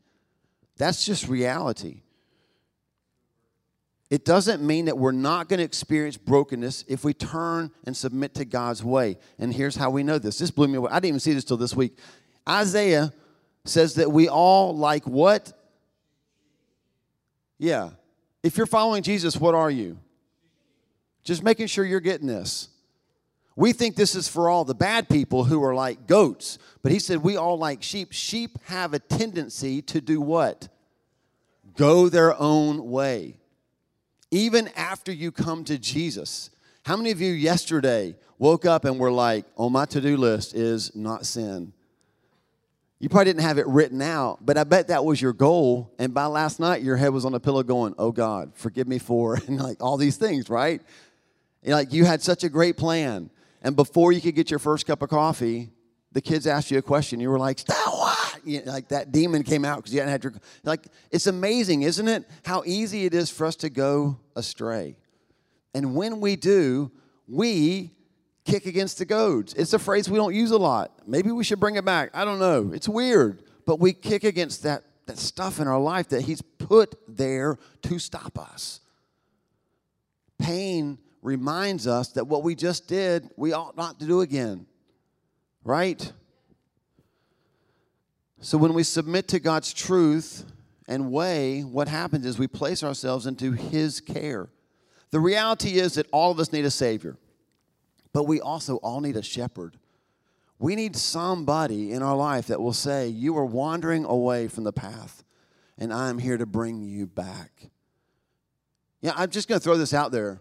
That's 0.77 1.05
just 1.05 1.29
reality. 1.29 2.03
It 4.11 4.27
doesn't 4.27 4.63
mean 4.63 4.85
that 4.85 4.99
we're 4.99 5.13
not 5.13 5.49
going 5.49 5.59
to 5.59 5.65
experience 5.65 6.19
brokenness 6.19 6.85
if 6.87 7.03
we 7.03 7.15
turn 7.15 7.71
and 7.85 7.97
submit 7.97 8.35
to 8.35 8.45
God's 8.45 8.85
way. 8.85 9.17
And 9.39 9.55
here's 9.55 9.75
how 9.75 9.89
we 9.89 10.03
know 10.03 10.19
this. 10.19 10.39
This 10.39 10.51
blew 10.51 10.69
me 10.69 10.77
away. 10.77 10.91
I 10.91 10.97
didn't 10.97 11.07
even 11.07 11.21
see 11.21 11.33
this 11.33 11.45
till 11.45 11.57
this 11.57 11.75
week. 11.75 11.97
Isaiah 12.47 13.13
says 13.65 13.95
that 13.95 14.13
we 14.13 14.29
all 14.29 14.77
like 14.77 15.07
what? 15.07 15.53
Yeah. 17.63 17.91
If 18.43 18.57
you're 18.57 18.67
following 18.67 19.05
Jesus, 19.05 19.37
what 19.37 19.55
are 19.55 19.71
you? 19.71 19.97
Just 21.23 21.45
making 21.45 21.69
sure 21.69 21.85
you're 21.85 22.01
getting 22.01 22.27
this. 22.27 22.69
We 23.55 23.73
think 23.73 23.95
this 23.95 24.17
is 24.17 24.27
for 24.27 24.51
all 24.51 24.65
the 24.65 24.75
bad 24.75 25.09
people 25.09 25.45
who 25.45 25.63
are 25.63 25.73
like 25.75 26.09
goats, 26.09 26.59
but 26.83 26.91
he 26.91 26.99
said 26.99 27.19
we 27.19 27.37
all 27.37 27.57
like 27.57 27.85
sheep. 27.85 28.13
Sheep 28.13 28.59
have 28.65 28.95
a 28.95 28.99
tendency 28.99 29.81
to 29.83 30.01
do 30.01 30.21
what? 30.21 30.69
Go 31.77 32.09
their 32.09 32.37
own 32.37 32.91
way 32.91 33.37
even 34.33 34.69
after 34.75 35.13
you 35.13 35.31
come 35.31 35.63
to 35.63 35.79
Jesus. 35.79 36.51
How 36.85 36.97
many 36.97 37.13
of 37.13 37.21
you 37.21 37.33
yesterday 37.33 38.17
woke 38.39 38.65
up 38.65 38.85
and 38.85 38.99
were 38.99 39.13
like, 39.13 39.45
on 39.57 39.71
my 39.73 39.85
to 39.85 40.01
do 40.01 40.17
list 40.17 40.55
is 40.55 40.97
not 40.97 41.27
sin? 41.27 41.75
You 43.03 43.09
probably 43.09 43.25
didn't 43.25 43.43
have 43.43 43.59
it 43.59 43.67
written 43.67 44.01
out, 44.01 44.47
but 44.47 44.57
I 44.57 44.63
bet 44.63 44.87
that 44.87 45.05
was 45.05 45.21
your 45.21 45.33
goal. 45.33 45.93
And 45.99 46.15
by 46.15 46.27
last 46.27 46.61
night, 46.61 46.83
your 46.83 46.97
head 46.97 47.13
was 47.13 47.25
on 47.25 47.33
the 47.33 47.41
pillow 47.41 47.65
going, 47.65 47.97
Oh 47.99 48.13
God, 48.13 48.53
forgive 48.55 48.87
me 48.87 49.01
for, 49.01 49.35
and 49.49 49.61
like 49.61 49.83
all 49.83 49.97
these 49.97 50.17
things, 50.17 50.49
right? 50.49 50.81
And 51.65 51.73
like 51.73 51.93
you 51.93 52.05
had 52.05 52.23
such 52.23 52.45
a 52.45 52.49
great 52.49 52.77
plan. 52.77 53.29
And 53.61 53.75
before 53.75 54.13
you 54.13 54.21
could 54.21 54.37
get 54.37 54.53
your 54.53 54.61
first 54.61 54.87
cup 54.87 55.03
of 55.03 55.11
coffee, 55.11 55.71
the 56.13 56.21
kids 56.21 56.47
asked 56.47 56.71
you 56.71 56.79
a 56.79 56.83
question. 56.83 57.19
You 57.19 57.31
were 57.31 57.41
like, 57.41 57.59
Stop? 57.59 58.39
You 58.45 58.65
know, 58.65 58.71
like 58.71 58.87
that 58.91 59.11
demon 59.11 59.43
came 59.43 59.65
out 59.65 59.79
because 59.79 59.93
you 59.93 59.99
hadn't 59.99 60.13
had 60.13 60.23
your. 60.23 60.35
Like, 60.63 60.87
it's 61.11 61.27
amazing, 61.27 61.83
isn't 61.83 62.07
it? 62.07 62.25
How 62.45 62.63
easy 62.65 63.05
it 63.05 63.15
is 63.15 63.31
for 63.31 63.49
us 63.49 63.57
to 63.57 63.71
go 63.71 64.21
astray. 64.37 64.97
And 65.75 65.97
when 65.97 66.21
we 66.21 66.37
do, 66.37 66.93
we 67.27 67.91
kick 68.45 68.67
against 68.67 68.99
the 68.99 69.05
goads. 69.05 69.55
It's 69.55 69.73
a 69.73 69.79
phrase 69.79 70.09
we 70.09 70.17
don't 70.17 70.35
use 70.35 70.51
a 70.51 70.59
lot. 70.59 70.93
Maybe 71.07 71.31
we 71.31 71.45
should 71.45 71.61
bring 71.61 71.77
it 71.77 71.85
back. 71.85 72.11
I 72.15 72.25
don't 72.25 72.39
know. 72.39 72.73
It's 72.73 72.89
weird. 72.89 73.43
But 73.67 73.79
we 73.79 73.93
kick 73.93 74.25
against 74.25 74.65
that, 74.65 74.85
that 75.07 75.19
stuff 75.19 75.61
in 75.61 75.69
our 75.69 75.81
life 75.81 76.09
that 76.09 76.23
He's 76.23 76.43
put 76.43 76.95
there 77.07 77.59
to 77.83 77.99
stop 77.99 78.39
us. 78.39 78.81
Pain 80.39 80.99
reminds 81.23 81.87
us 81.87 82.09
that 82.13 82.27
what 82.27 82.43
we 82.43 82.55
just 82.55 82.89
did, 82.89 83.31
we 83.37 83.53
ought 83.53 83.77
not 83.77 84.01
to 84.01 84.07
do 84.07 84.21
again. 84.21 84.67
Right? 85.65 86.13
So 88.41 88.59
when 88.59 88.75
we 88.75 88.83
submit 88.83 89.29
to 89.29 89.39
God's 89.39 89.73
truth 89.73 90.45
and 90.89 91.13
way, 91.13 91.61
what 91.61 91.87
happens 91.87 92.27
is 92.27 92.41
we 92.41 92.49
place 92.49 92.83
ourselves 92.83 93.27
into 93.27 93.53
His 93.53 94.01
care. 94.01 94.49
The 95.13 95.21
reality 95.21 95.79
is 95.79 95.95
that 95.95 96.07
all 96.11 96.33
of 96.33 96.41
us 96.41 96.53
need 96.53 96.65
a 96.65 96.71
Savior, 96.71 97.17
but 98.13 98.25
we 98.25 98.41
also 98.41 98.77
all 98.77 99.01
need 99.01 99.17
a 99.17 99.23
shepherd. 99.23 99.77
We 100.59 100.77
need 100.77 100.97
somebody 100.97 101.93
in 101.93 102.03
our 102.03 102.17
life 102.17 102.47
that 102.47 102.61
will 102.61 102.73
say, 102.73 103.09
You 103.09 103.37
are 103.37 103.45
wandering 103.45 104.05
away 104.05 104.49
from 104.49 104.65
the 104.65 104.73
path, 104.73 105.25
and 105.79 105.93
I 105.93 106.09
am 106.09 106.19
here 106.19 106.37
to 106.37 106.47
bring 106.47 106.83
you 106.83 107.07
back. 107.07 107.71
Yeah, 109.01 109.13
I'm 109.17 109.31
just 109.31 109.49
going 109.49 109.59
to 109.59 109.65
throw 109.65 109.77
this 109.77 109.93
out 109.93 110.13
there. 110.13 110.41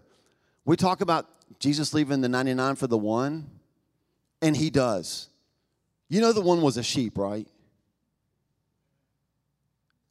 We 0.64 0.76
talk 0.76 1.00
about 1.00 1.28
Jesus 1.58 1.92
leaving 1.92 2.20
the 2.20 2.28
99 2.28 2.76
for 2.76 2.86
the 2.86 2.96
one, 2.96 3.50
and 4.40 4.56
he 4.56 4.70
does. 4.70 5.28
You 6.08 6.20
know, 6.20 6.32
the 6.32 6.40
one 6.40 6.62
was 6.62 6.76
a 6.76 6.82
sheep, 6.82 7.18
right? 7.18 7.48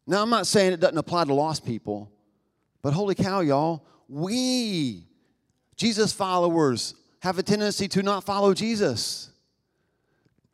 Now, 0.06 0.22
I'm 0.22 0.30
not 0.30 0.48
saying 0.48 0.74
it 0.74 0.80
doesn't 0.80 0.98
apply 0.98 1.26
to 1.26 1.34
lost 1.34 1.66
people, 1.66 2.12
but 2.82 2.92
holy 2.92 3.16
cow, 3.16 3.40
y'all, 3.42 3.86
we, 4.10 5.06
Jesus 5.78 6.12
followers, 6.12 6.96
have 7.22 7.38
a 7.38 7.44
tendency 7.44 7.88
to 7.88 8.04
not 8.04 8.24
follow 8.24 8.54
Jesus. 8.54 9.30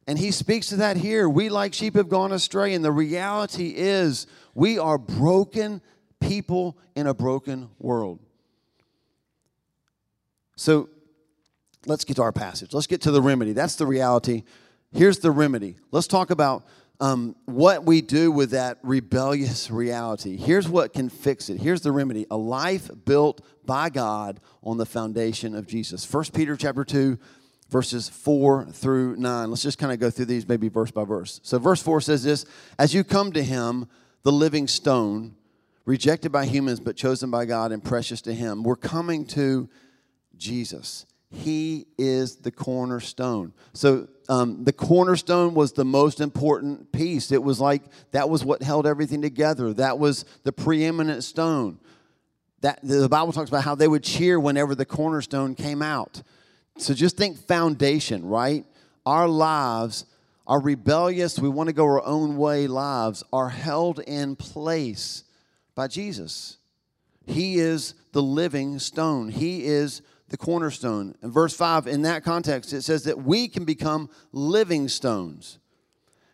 And 0.05 0.17
he 0.17 0.31
speaks 0.31 0.67
to 0.67 0.77
that 0.77 0.97
here. 0.97 1.27
We, 1.27 1.49
like 1.49 1.73
sheep, 1.73 1.95
have 1.95 2.09
gone 2.09 2.31
astray. 2.31 2.73
And 2.73 2.83
the 2.83 2.91
reality 2.91 3.73
is, 3.75 4.27
we 4.53 4.77
are 4.77 4.97
broken 4.97 5.81
people 6.19 6.77
in 6.95 7.07
a 7.07 7.13
broken 7.13 7.69
world. 7.79 8.19
So 10.55 10.89
let's 11.85 12.03
get 12.03 12.15
to 12.17 12.23
our 12.23 12.31
passage. 12.31 12.73
Let's 12.73 12.87
get 12.87 13.01
to 13.01 13.11
the 13.11 13.21
remedy. 13.21 13.53
That's 13.53 13.75
the 13.75 13.85
reality. 13.85 14.43
Here's 14.91 15.19
the 15.19 15.31
remedy. 15.31 15.75
Let's 15.91 16.07
talk 16.07 16.31
about 16.31 16.65
um, 16.99 17.35
what 17.45 17.85
we 17.85 18.01
do 18.01 18.31
with 18.31 18.51
that 18.51 18.79
rebellious 18.81 19.69
reality. 19.69 20.35
Here's 20.35 20.67
what 20.67 20.93
can 20.93 21.09
fix 21.09 21.49
it. 21.49 21.59
Here's 21.59 21.81
the 21.81 21.91
remedy: 21.91 22.25
a 22.31 22.37
life 22.37 22.89
built 23.05 23.41
by 23.65 23.89
God 23.89 24.39
on 24.63 24.77
the 24.77 24.85
foundation 24.85 25.55
of 25.55 25.67
Jesus. 25.67 26.05
First 26.05 26.33
Peter 26.33 26.55
chapter 26.55 26.83
two, 26.83 27.19
verses 27.69 28.09
four 28.09 28.65
through 28.65 29.15
nine. 29.17 29.49
Let's 29.49 29.61
just 29.61 29.77
kind 29.77 29.93
of 29.93 29.99
go 29.99 30.09
through 30.09 30.25
these, 30.25 30.47
maybe 30.47 30.69
verse 30.69 30.91
by 30.91 31.03
verse. 31.03 31.39
So, 31.43 31.59
verse 31.59 31.81
four 31.81 32.01
says 32.01 32.23
this: 32.23 32.45
As 32.79 32.93
you 32.93 33.03
come 33.03 33.31
to 33.33 33.43
Him, 33.43 33.87
the 34.23 34.31
living 34.31 34.67
stone, 34.67 35.35
rejected 35.85 36.31
by 36.31 36.45
humans 36.45 36.79
but 36.79 36.95
chosen 36.95 37.29
by 37.29 37.45
God 37.45 37.71
and 37.71 37.83
precious 37.83 38.21
to 38.21 38.33
Him, 38.33 38.63
we're 38.63 38.75
coming 38.75 39.25
to 39.27 39.69
Jesus. 40.35 41.05
He 41.29 41.87
is 41.97 42.37
the 42.37 42.51
cornerstone. 42.51 43.53
So 43.73 44.07
um, 44.29 44.63
the 44.63 44.73
cornerstone 44.73 45.53
was 45.53 45.73
the 45.73 45.85
most 45.85 46.21
important 46.21 46.91
piece. 46.91 47.31
It 47.31 47.43
was 47.43 47.59
like 47.59 47.81
that 48.11 48.29
was 48.29 48.45
what 48.45 48.61
held 48.61 48.87
everything 48.87 49.21
together. 49.21 49.73
That 49.73 49.99
was 49.99 50.25
the 50.43 50.53
preeminent 50.53 51.23
stone. 51.23 51.79
That 52.61 52.79
the 52.81 53.09
Bible 53.09 53.33
talks 53.33 53.49
about 53.49 53.63
how 53.63 53.75
they 53.75 53.87
would 53.87 54.03
cheer 54.03 54.39
whenever 54.39 54.73
the 54.73 54.85
cornerstone 54.85 55.53
came 55.53 55.81
out. 55.81 56.23
So 56.77 56.93
just 56.93 57.17
think 57.17 57.37
foundation, 57.37 58.25
right? 58.25 58.65
Our 59.05 59.27
lives, 59.27 60.05
our 60.45 60.61
rebellious, 60.61 61.39
we 61.39 61.49
want 61.49 61.67
to 61.67 61.73
go 61.73 61.85
our 61.85 62.05
own 62.05 62.37
way 62.37 62.67
lives, 62.67 63.23
are 63.33 63.49
held 63.49 63.99
in 63.99 64.35
place 64.35 65.23
by 65.75 65.87
Jesus. 65.87 66.57
He 67.25 67.59
is 67.59 67.93
the 68.13 68.21
living 68.21 68.79
stone. 68.79 69.29
He 69.29 69.65
is 69.65 70.01
the 70.29 70.37
cornerstone. 70.37 71.15
In 71.21 71.31
verse 71.31 71.55
5, 71.55 71.87
in 71.87 72.01
that 72.03 72.23
context, 72.23 72.73
it 72.73 72.81
says 72.81 73.03
that 73.03 73.23
we 73.23 73.47
can 73.47 73.65
become 73.65 74.09
living 74.31 74.87
stones. 74.87 75.59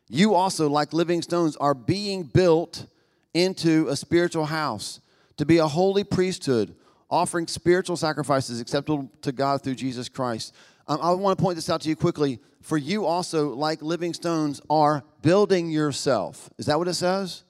You 0.09 0.33
also, 0.33 0.69
like 0.69 0.93
living 0.93 1.21
stones, 1.21 1.55
are 1.57 1.73
being 1.73 2.23
built 2.23 2.85
into 3.33 3.88
a 3.89 3.95
spiritual 3.95 4.45
house 4.45 5.00
to 5.38 5.45
be 5.45 5.57
a 5.57 5.67
holy 5.67 6.03
priesthood, 6.03 6.75
offering 7.09 7.47
spiritual 7.47 7.97
sacrifices 7.97 8.59
acceptable 8.59 9.09
to 9.21 9.31
God 9.31 9.63
through 9.63 9.75
Jesus 9.75 10.09
Christ. 10.09 10.53
Um, 10.88 11.00
I 11.01 11.12
want 11.13 11.38
to 11.38 11.41
point 11.41 11.55
this 11.55 11.69
out 11.69 11.81
to 11.81 11.89
you 11.89 11.95
quickly. 11.95 12.39
For 12.62 12.77
you 12.77 13.05
also, 13.05 13.50
like 13.50 13.81
living 13.81 14.13
stones, 14.13 14.62
are 14.69 15.03
building 15.21 15.69
yourself. 15.69 16.50
Is 16.57 16.65
that 16.67 16.77
what 16.79 16.88
it 16.88 16.93
says? 16.93 17.43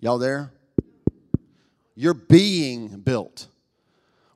Y'all 0.00 0.18
there? 0.18 0.52
You're 1.94 2.14
being 2.14 3.00
built 3.00 3.46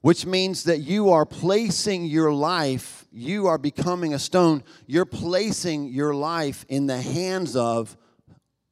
which 0.00 0.26
means 0.26 0.64
that 0.64 0.78
you 0.78 1.10
are 1.10 1.26
placing 1.26 2.04
your 2.04 2.32
life, 2.32 3.06
you 3.10 3.46
are 3.46 3.58
becoming 3.58 4.14
a 4.14 4.18
stone, 4.18 4.62
you're 4.86 5.04
placing 5.04 5.88
your 5.88 6.14
life 6.14 6.64
in 6.68 6.86
the 6.86 7.00
hands 7.00 7.56
of 7.56 7.96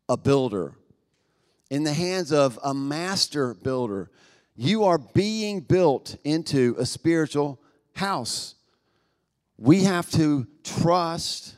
a 0.09 0.17
builder, 0.17 0.75
in 1.71 1.83
the 1.83 1.93
hands 1.93 2.33
of 2.33 2.59
a 2.63 2.73
master 2.73 3.55
builder. 3.55 4.11
You 4.55 4.85
are 4.85 4.99
being 4.99 5.61
built 5.61 6.17
into 6.25 6.77
a 6.79 6.87
spiritual 6.87 7.61
house. 7.95 8.55
We 9.59 9.85
have 9.85 10.11
to 10.13 10.47
trust 10.63 11.57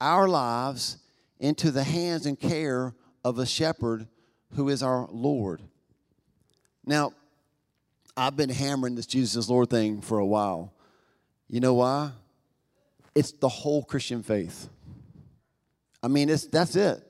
our 0.00 0.28
lives 0.28 0.98
into 1.38 1.70
the 1.70 1.84
hands 1.84 2.26
and 2.26 2.38
care 2.38 2.94
of 3.24 3.38
a 3.38 3.46
shepherd 3.46 4.08
who 4.54 4.68
is 4.68 4.82
our 4.82 5.08
Lord. 5.10 5.62
Now, 6.84 7.12
I've 8.16 8.36
been 8.36 8.50
hammering 8.50 8.94
this 8.94 9.06
Jesus 9.06 9.36
is 9.36 9.50
Lord 9.50 9.68
thing 9.68 10.00
for 10.00 10.18
a 10.18 10.26
while. 10.26 10.72
You 11.48 11.60
know 11.60 11.74
why? 11.74 12.12
It's 13.14 13.32
the 13.32 13.48
whole 13.48 13.82
Christian 13.82 14.22
faith. 14.22 14.68
I 16.02 16.08
mean, 16.08 16.28
it's 16.28 16.46
that's 16.46 16.76
it. 16.76 17.06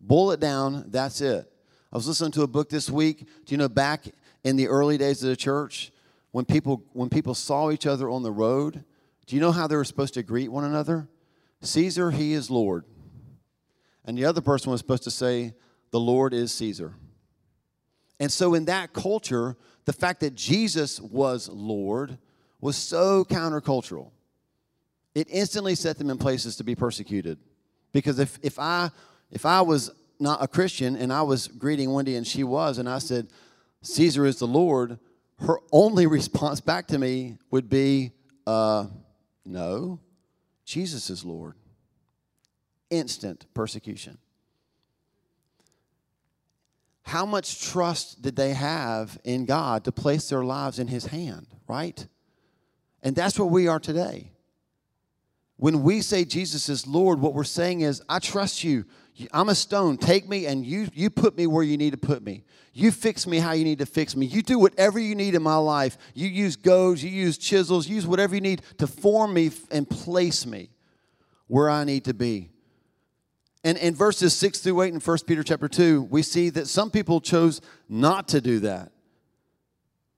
Boil 0.00 0.32
it 0.32 0.40
down, 0.40 0.84
that's 0.88 1.20
it. 1.20 1.50
I 1.92 1.96
was 1.96 2.06
listening 2.06 2.32
to 2.32 2.42
a 2.42 2.46
book 2.46 2.68
this 2.68 2.88
week. 2.88 3.26
Do 3.44 3.54
you 3.54 3.56
know 3.56 3.68
back 3.68 4.06
in 4.44 4.56
the 4.56 4.68
early 4.68 4.98
days 4.98 5.22
of 5.22 5.28
the 5.28 5.36
church, 5.36 5.90
when 6.30 6.44
people 6.44 6.84
when 6.92 7.08
people 7.08 7.34
saw 7.34 7.70
each 7.70 7.86
other 7.86 8.08
on 8.08 8.22
the 8.22 8.32
road, 8.32 8.84
do 9.26 9.36
you 9.36 9.40
know 9.40 9.52
how 9.52 9.66
they 9.66 9.76
were 9.76 9.84
supposed 9.84 10.14
to 10.14 10.22
greet 10.22 10.48
one 10.48 10.64
another? 10.64 11.08
Caesar, 11.60 12.10
he 12.10 12.32
is 12.32 12.50
Lord. 12.50 12.84
And 14.04 14.16
the 14.16 14.24
other 14.24 14.40
person 14.40 14.70
was 14.70 14.80
supposed 14.80 15.02
to 15.04 15.10
say, 15.10 15.54
The 15.90 16.00
Lord 16.00 16.32
is 16.32 16.52
Caesar. 16.52 16.94
And 18.20 18.32
so 18.32 18.54
in 18.54 18.64
that 18.66 18.92
culture, 18.92 19.56
the 19.88 19.94
fact 19.94 20.20
that 20.20 20.34
Jesus 20.34 21.00
was 21.00 21.48
Lord 21.48 22.18
was 22.60 22.76
so 22.76 23.24
countercultural. 23.24 24.10
It 25.14 25.28
instantly 25.30 25.74
set 25.74 25.96
them 25.96 26.10
in 26.10 26.18
places 26.18 26.56
to 26.56 26.62
be 26.62 26.74
persecuted. 26.74 27.38
Because 27.90 28.18
if, 28.18 28.38
if, 28.42 28.58
I, 28.58 28.90
if 29.30 29.46
I 29.46 29.62
was 29.62 29.90
not 30.20 30.42
a 30.42 30.46
Christian 30.46 30.94
and 30.94 31.10
I 31.10 31.22
was 31.22 31.48
greeting 31.48 31.90
Wendy 31.90 32.16
and 32.16 32.26
she 32.26 32.44
was, 32.44 32.76
and 32.76 32.86
I 32.86 32.98
said, 32.98 33.28
Caesar 33.80 34.26
is 34.26 34.38
the 34.40 34.46
Lord, 34.46 34.98
her 35.38 35.58
only 35.72 36.06
response 36.06 36.60
back 36.60 36.88
to 36.88 36.98
me 36.98 37.38
would 37.50 37.70
be, 37.70 38.12
uh, 38.46 38.88
no, 39.46 40.00
Jesus 40.66 41.08
is 41.08 41.24
Lord. 41.24 41.54
Instant 42.90 43.46
persecution 43.54 44.18
how 47.08 47.24
much 47.24 47.62
trust 47.62 48.20
did 48.20 48.36
they 48.36 48.52
have 48.52 49.18
in 49.24 49.46
God 49.46 49.84
to 49.84 49.92
place 49.92 50.28
their 50.28 50.44
lives 50.44 50.78
in 50.78 50.88
His 50.88 51.06
hand, 51.06 51.46
right? 51.66 52.06
And 53.02 53.16
that's 53.16 53.38
where 53.38 53.48
we 53.48 53.66
are 53.66 53.80
today. 53.80 54.30
When 55.56 55.82
we 55.82 56.02
say 56.02 56.24
Jesus 56.24 56.68
is 56.68 56.86
Lord, 56.86 57.20
what 57.20 57.32
we're 57.32 57.44
saying 57.44 57.80
is, 57.80 58.02
I 58.08 58.18
trust 58.18 58.62
you. 58.62 58.84
I'm 59.32 59.48
a 59.48 59.54
stone. 59.54 59.96
Take 59.96 60.28
me 60.28 60.46
and 60.46 60.64
you, 60.64 60.88
you 60.92 61.08
put 61.08 61.36
me 61.36 61.46
where 61.46 61.64
you 61.64 61.76
need 61.78 61.90
to 61.92 61.96
put 61.96 62.22
me. 62.22 62.44
You 62.74 62.92
fix 62.92 63.26
me 63.26 63.38
how 63.38 63.52
you 63.52 63.64
need 63.64 63.78
to 63.78 63.86
fix 63.86 64.14
me. 64.14 64.26
You 64.26 64.42
do 64.42 64.58
whatever 64.58 64.98
you 64.98 65.14
need 65.14 65.34
in 65.34 65.42
my 65.42 65.56
life. 65.56 65.96
You 66.14 66.28
use 66.28 66.56
goads, 66.56 67.02
you 67.02 67.10
use 67.10 67.38
chisels, 67.38 67.88
use 67.88 68.06
whatever 68.06 68.34
you 68.34 68.40
need 68.42 68.62
to 68.76 68.86
form 68.86 69.32
me 69.32 69.50
and 69.70 69.88
place 69.88 70.46
me 70.46 70.70
where 71.46 71.70
I 71.70 71.84
need 71.84 72.04
to 72.04 72.14
be. 72.14 72.50
And 73.64 73.76
in 73.78 73.94
verses 73.94 74.34
6 74.34 74.60
through 74.60 74.82
8 74.82 74.94
in 74.94 75.00
1 75.00 75.18
Peter 75.26 75.42
chapter 75.42 75.68
2, 75.68 76.02
we 76.02 76.22
see 76.22 76.50
that 76.50 76.68
some 76.68 76.90
people 76.90 77.20
chose 77.20 77.60
not 77.88 78.28
to 78.28 78.40
do 78.40 78.60
that. 78.60 78.92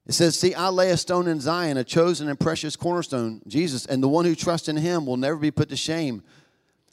It 0.06 0.12
says, 0.12 0.38
See, 0.38 0.54
I 0.54 0.68
lay 0.68 0.90
a 0.90 0.97
stone 0.97 1.28
in 1.28 1.40
Zion, 1.40 1.76
a 1.76 1.85
chosen 1.85 2.28
and 2.28 2.38
precious 2.38 2.76
cornerstone, 2.76 3.42
Jesus, 3.47 3.87
and 3.87 4.02
the 4.02 4.09
one 4.09 4.25
who 4.25 4.35
trusts 4.35 4.68
in 4.68 4.76
him 4.76 5.06
will 5.06 5.16
never 5.16 5.37
be 5.37 5.50
put 5.50 5.68
to 5.70 5.76
shame. 5.76 6.23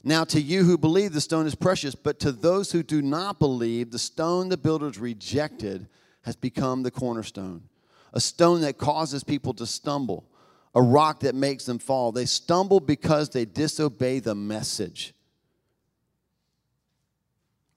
Now, 0.04 0.24
to 0.26 0.40
you 0.40 0.64
who 0.64 0.78
believe, 0.78 1.14
the 1.14 1.22
stone 1.22 1.48
is 1.48 1.56
precious, 1.56 1.96
but 1.96 2.20
to 2.20 2.32
those 2.32 2.72
who 2.72 2.84
do 2.84 3.02
not 3.02 3.40
believe, 3.40 3.92
the 3.92 4.00
stone 4.00 4.50
the 4.50 4.58
builders 4.58 5.00
rejected 5.00 5.88
has 6.22 6.36
become 6.36 6.84
the 6.84 6.92
cornerstone, 6.92 7.64
a 8.14 8.22
stone 8.22 8.62
that 8.62 8.78
causes 8.78 9.24
people 9.24 9.54
to 9.56 9.66
stumble, 9.66 10.30
a 10.76 10.82
rock 10.82 11.22
that 11.22 11.36
makes 11.36 11.66
them 11.66 11.80
fall. 11.80 12.12
They 12.12 12.26
stumble 12.26 12.80
because 12.80 13.30
they 13.30 13.46
disobey 13.46 14.20
the 14.20 14.36
message. 14.36 15.14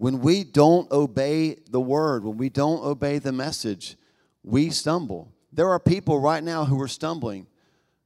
When 0.01 0.21
we 0.21 0.45
don't 0.45 0.91
obey 0.91 1.59
the 1.69 1.79
word, 1.79 2.25
when 2.25 2.39
we 2.39 2.49
don't 2.49 2.83
obey 2.83 3.19
the 3.19 3.33
message, 3.33 3.99
we 4.43 4.71
stumble. 4.71 5.31
There 5.53 5.69
are 5.69 5.79
people 5.79 6.19
right 6.19 6.43
now 6.43 6.65
who 6.65 6.81
are 6.81 6.89
stumbling. 6.89 7.47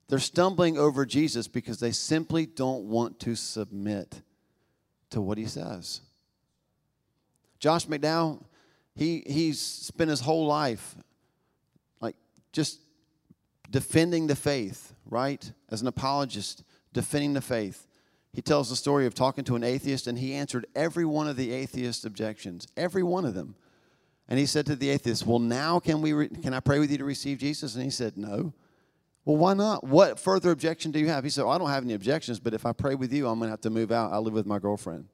They're 0.09 0.19
stumbling 0.19 0.77
over 0.77 1.07
Jesus 1.07 1.47
because 1.47 1.79
they 1.79 1.93
simply 1.93 2.47
don't 2.47 2.87
want 2.87 3.21
to 3.21 3.37
submit 3.37 4.23
to 5.11 5.21
what 5.21 5.39
he 5.39 5.47
says. 5.47 6.01
Josh 7.61 7.87
McDowell, 7.87 8.43
he, 8.97 9.23
he's 9.25 9.61
spent 9.61 10.11
his 10.11 10.19
whole 10.19 10.49
life 10.49 10.97
like 12.01 12.17
just 12.53 12.81
defending 13.71 14.27
the 14.27 14.35
faith, 14.35 14.95
right? 15.07 15.49
As 15.71 15.81
an 15.81 15.87
apologist, 15.87 16.65
defending 16.93 17.35
the 17.35 17.41
faith. 17.41 17.84
He 18.35 18.43
tells 18.43 18.69
the 18.69 18.76
story 18.76 19.07
of 19.07 19.14
talking 19.14 19.45
to 19.45 19.57
an 19.57 19.62
atheist, 19.62 20.09
and 20.09 20.19
he 20.19 20.35
answered 20.35 20.67
every 20.75 21.05
one 21.05 21.29
of 21.29 21.37
the 21.37 21.53
atheist's 21.53 22.05
objections, 22.05 22.67
every 22.76 23.03
one 23.03 23.25
of 23.25 23.35
them. 23.35 23.55
And 24.29 24.38
he 24.38 24.47
said 24.47 24.67
to 24.67 24.76
the 24.76 24.91
atheist, 24.91 25.25
Well, 25.25 25.38
now 25.38 25.79
can, 25.79 26.03
we 26.03 26.12
re- 26.12 26.29
can 26.29 26.53
I 26.53 26.61
pray 26.61 26.81
with 26.81 26.91
you 26.91 26.99
to 26.99 27.05
receive 27.05 27.38
Jesus? 27.38 27.76
And 27.76 27.85
he 27.85 27.91
said, 27.91 28.17
No. 28.17 28.53
Well, 29.25 29.37
why 29.37 29.55
not? 29.55 29.85
What 29.85 30.19
further 30.19 30.50
objection 30.50 30.91
do 30.91 30.99
you 30.99 31.09
have? 31.09 31.25
He 31.25 31.31
said, 31.31 31.45
well, 31.45 31.55
I 31.55 31.59
don't 31.59 31.71
have 31.71 31.85
any 31.85 31.95
objections, 31.95 32.38
but 32.38 32.53
if 32.53 32.67
I 32.67 32.73
pray 32.73 32.95
with 32.95 33.11
you, 33.11 33.26
I'm 33.26 33.38
going 33.38 33.47
to 33.49 33.53
have 33.53 33.61
to 33.62 33.71
move 33.71 33.91
out. 33.91 34.12
I 34.12 34.19
live 34.19 34.35
with 34.35 34.45
my 34.45 34.59
girlfriend. 34.59 35.07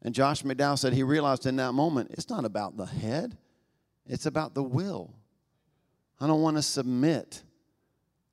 And 0.00 0.14
Josh 0.14 0.42
McDowell 0.42 0.78
said 0.78 0.94
he 0.94 1.02
realized 1.02 1.44
in 1.44 1.56
that 1.56 1.72
moment, 1.72 2.12
it's 2.12 2.30
not 2.30 2.44
about 2.44 2.76
the 2.76 2.86
head, 2.86 3.36
it's 4.06 4.26
about 4.26 4.54
the 4.54 4.62
will. 4.62 5.12
I 6.18 6.26
don't 6.26 6.40
want 6.40 6.56
to 6.56 6.62
submit 6.62 7.42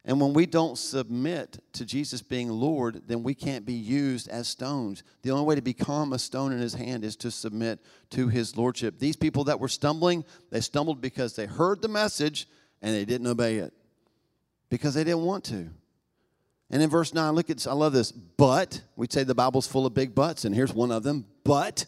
and 0.09 0.19
when 0.19 0.33
we 0.33 0.47
don't 0.47 0.75
submit 0.75 1.59
to 1.73 1.85
Jesus 1.85 2.23
being 2.23 2.49
Lord, 2.49 3.03
then 3.05 3.21
we 3.21 3.35
can't 3.35 3.63
be 3.63 3.75
used 3.75 4.27
as 4.27 4.47
stones. 4.47 5.03
The 5.21 5.29
only 5.29 5.45
way 5.45 5.53
to 5.53 5.61
become 5.61 6.13
a 6.13 6.17
stone 6.17 6.51
in 6.51 6.57
his 6.57 6.73
hand 6.73 7.03
is 7.03 7.15
to 7.17 7.29
submit 7.29 7.79
to 8.09 8.27
his 8.27 8.57
lordship. 8.57 8.97
These 8.97 9.17
people 9.17 9.43
that 9.43 9.59
were 9.59 9.67
stumbling, 9.67 10.25
they 10.49 10.61
stumbled 10.61 10.99
because 10.99 11.35
they 11.35 11.45
heard 11.45 11.83
the 11.83 11.89
message 11.89 12.47
and 12.81 12.95
they 12.95 13.05
didn't 13.05 13.27
obey 13.27 13.57
it 13.57 13.71
because 14.71 14.95
they 14.95 15.03
didn't 15.03 15.21
want 15.21 15.43
to. 15.43 15.69
And 16.71 16.81
in 16.81 16.89
verse 16.89 17.13
9, 17.13 17.35
look 17.35 17.51
at 17.51 17.67
I 17.67 17.73
love 17.73 17.93
this. 17.93 18.11
But, 18.11 18.81
we'd 18.95 19.13
say 19.13 19.23
the 19.23 19.35
Bible's 19.35 19.67
full 19.67 19.85
of 19.85 19.93
big 19.93 20.15
buts, 20.15 20.43
and 20.43 20.55
here's 20.55 20.73
one 20.73 20.91
of 20.91 21.03
them. 21.03 21.27
But 21.43 21.85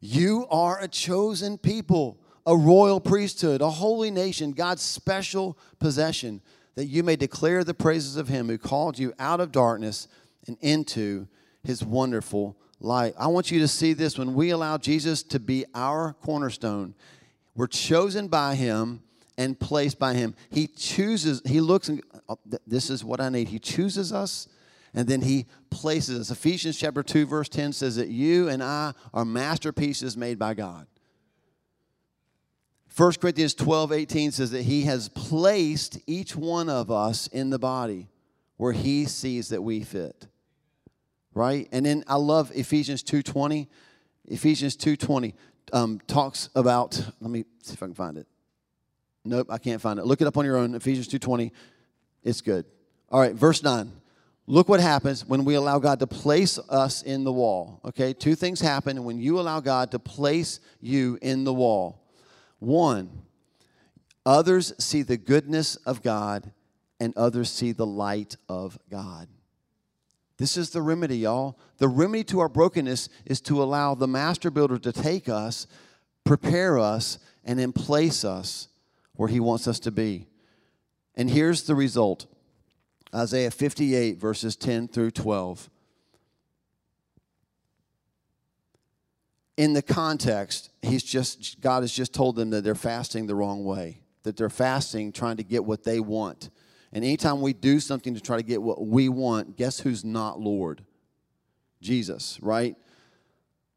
you 0.00 0.46
are 0.48 0.80
a 0.80 0.86
chosen 0.86 1.58
people, 1.58 2.20
a 2.46 2.56
royal 2.56 3.00
priesthood, 3.00 3.62
a 3.62 3.70
holy 3.70 4.12
nation, 4.12 4.52
God's 4.52 4.82
special 4.82 5.58
possession, 5.80 6.40
that 6.78 6.86
you 6.86 7.02
may 7.02 7.16
declare 7.16 7.64
the 7.64 7.74
praises 7.74 8.16
of 8.16 8.28
him 8.28 8.46
who 8.46 8.56
called 8.56 9.00
you 9.00 9.12
out 9.18 9.40
of 9.40 9.50
darkness 9.50 10.06
and 10.46 10.56
into 10.60 11.26
his 11.64 11.82
wonderful 11.82 12.56
light. 12.78 13.14
I 13.18 13.26
want 13.26 13.50
you 13.50 13.58
to 13.58 13.66
see 13.66 13.94
this 13.94 14.16
when 14.16 14.32
we 14.32 14.50
allow 14.50 14.78
Jesus 14.78 15.24
to 15.24 15.40
be 15.40 15.64
our 15.74 16.14
cornerstone, 16.22 16.94
we're 17.56 17.66
chosen 17.66 18.28
by 18.28 18.54
him 18.54 19.02
and 19.36 19.58
placed 19.58 19.98
by 19.98 20.14
him. 20.14 20.36
He 20.50 20.68
chooses, 20.68 21.42
he 21.44 21.60
looks 21.60 21.88
and 21.88 22.00
oh, 22.28 22.38
this 22.64 22.90
is 22.90 23.02
what 23.02 23.20
I 23.20 23.28
need. 23.28 23.48
He 23.48 23.58
chooses 23.58 24.12
us 24.12 24.46
and 24.94 25.08
then 25.08 25.22
he 25.22 25.46
places 25.70 26.20
us. 26.20 26.30
Ephesians 26.30 26.78
chapter 26.78 27.02
2 27.02 27.26
verse 27.26 27.48
10 27.48 27.72
says 27.72 27.96
that 27.96 28.06
you 28.06 28.48
and 28.48 28.62
I 28.62 28.92
are 29.12 29.24
masterpieces 29.24 30.16
made 30.16 30.38
by 30.38 30.54
God. 30.54 30.86
1 32.98 33.12
Corinthians 33.20 33.54
12, 33.54 33.92
18 33.92 34.32
says 34.32 34.50
that 34.50 34.62
he 34.62 34.82
has 34.82 35.08
placed 35.10 36.00
each 36.08 36.34
one 36.34 36.68
of 36.68 36.90
us 36.90 37.28
in 37.28 37.48
the 37.48 37.58
body 37.58 38.08
where 38.56 38.72
he 38.72 39.04
sees 39.04 39.50
that 39.50 39.62
we 39.62 39.84
fit. 39.84 40.26
Right? 41.32 41.68
And 41.70 41.86
then 41.86 42.02
I 42.08 42.16
love 42.16 42.50
Ephesians 42.52 43.04
2.20. 43.04 43.68
Ephesians 44.24 44.76
2.20 44.76 45.34
um, 45.72 46.00
talks 46.08 46.48
about, 46.56 47.00
let 47.20 47.30
me 47.30 47.44
see 47.62 47.74
if 47.74 47.82
I 47.84 47.86
can 47.86 47.94
find 47.94 48.18
it. 48.18 48.26
Nope, 49.24 49.46
I 49.48 49.58
can't 49.58 49.80
find 49.80 50.00
it. 50.00 50.04
Look 50.04 50.20
it 50.20 50.26
up 50.26 50.36
on 50.36 50.44
your 50.44 50.56
own. 50.56 50.74
Ephesians 50.74 51.06
2:20. 51.06 51.52
It's 52.24 52.40
good. 52.40 52.64
All 53.10 53.20
right, 53.20 53.34
verse 53.34 53.62
9. 53.62 53.92
Look 54.46 54.68
what 54.68 54.80
happens 54.80 55.24
when 55.24 55.44
we 55.44 55.54
allow 55.54 55.78
God 55.78 56.00
to 56.00 56.06
place 56.06 56.58
us 56.70 57.02
in 57.02 57.22
the 57.22 57.32
wall. 57.32 57.80
Okay? 57.84 58.14
Two 58.14 58.34
things 58.34 58.60
happen 58.60 59.04
when 59.04 59.20
you 59.20 59.38
allow 59.38 59.60
God 59.60 59.90
to 59.90 59.98
place 59.98 60.60
you 60.80 61.18
in 61.20 61.44
the 61.44 61.52
wall. 61.52 62.07
One, 62.58 63.22
others 64.26 64.72
see 64.78 65.02
the 65.02 65.16
goodness 65.16 65.76
of 65.76 66.02
God 66.02 66.52
and 67.00 67.16
others 67.16 67.50
see 67.50 67.72
the 67.72 67.86
light 67.86 68.36
of 68.48 68.78
God. 68.90 69.28
This 70.38 70.56
is 70.56 70.70
the 70.70 70.82
remedy, 70.82 71.18
y'all. 71.18 71.58
The 71.78 71.88
remedy 71.88 72.24
to 72.24 72.40
our 72.40 72.48
brokenness 72.48 73.08
is 73.26 73.40
to 73.42 73.62
allow 73.62 73.94
the 73.94 74.06
master 74.06 74.50
builder 74.50 74.78
to 74.78 74.92
take 74.92 75.28
us, 75.28 75.66
prepare 76.24 76.78
us, 76.78 77.18
and 77.44 77.58
then 77.58 77.72
place 77.72 78.24
us 78.24 78.68
where 79.14 79.28
He 79.28 79.40
wants 79.40 79.66
us 79.66 79.80
to 79.80 79.90
be. 79.90 80.26
And 81.16 81.28
here's 81.28 81.64
the 81.64 81.74
result 81.74 82.26
Isaiah 83.14 83.50
58, 83.50 84.18
verses 84.18 84.54
10 84.54 84.88
through 84.88 85.10
12. 85.12 85.68
In 89.58 89.72
the 89.72 89.82
context, 89.82 90.70
he's 90.82 91.02
just 91.02 91.60
God 91.60 91.82
has 91.82 91.92
just 91.92 92.14
told 92.14 92.36
them 92.36 92.50
that 92.50 92.62
they're 92.62 92.76
fasting 92.76 93.26
the 93.26 93.34
wrong 93.34 93.64
way, 93.64 94.00
that 94.22 94.36
they're 94.36 94.48
fasting 94.48 95.10
trying 95.10 95.36
to 95.38 95.42
get 95.42 95.64
what 95.64 95.82
they 95.82 95.98
want. 95.98 96.50
And 96.92 97.04
anytime 97.04 97.40
we 97.40 97.52
do 97.52 97.80
something 97.80 98.14
to 98.14 98.20
try 98.20 98.36
to 98.36 98.42
get 98.44 98.62
what 98.62 98.86
we 98.86 99.08
want, 99.08 99.56
guess 99.56 99.80
who's 99.80 100.04
not 100.04 100.40
Lord? 100.40 100.84
Jesus, 101.82 102.38
right? 102.40 102.76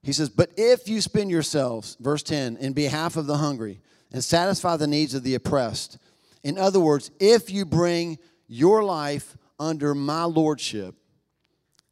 He 0.04 0.14
says, 0.14 0.30
But 0.30 0.52
if 0.56 0.88
you 0.88 1.02
spend 1.02 1.32
yourselves, 1.32 1.98
verse 2.00 2.22
10, 2.22 2.58
in 2.58 2.74
behalf 2.74 3.18
of 3.18 3.26
the 3.26 3.38
hungry, 3.38 3.82
and 4.14 4.24
satisfy 4.24 4.78
the 4.78 4.88
needs 4.88 5.16
of 5.16 5.24
the 5.24 5.36
oppressed. 5.36 5.98
In 6.44 6.58
other 6.58 6.80
words, 6.80 7.10
if 7.20 7.50
you 7.50 7.66
bring 7.66 8.20
your 8.48 8.84
life 8.84 9.36
under 9.60 9.96
my 9.96 10.26
lordship, 10.26 10.96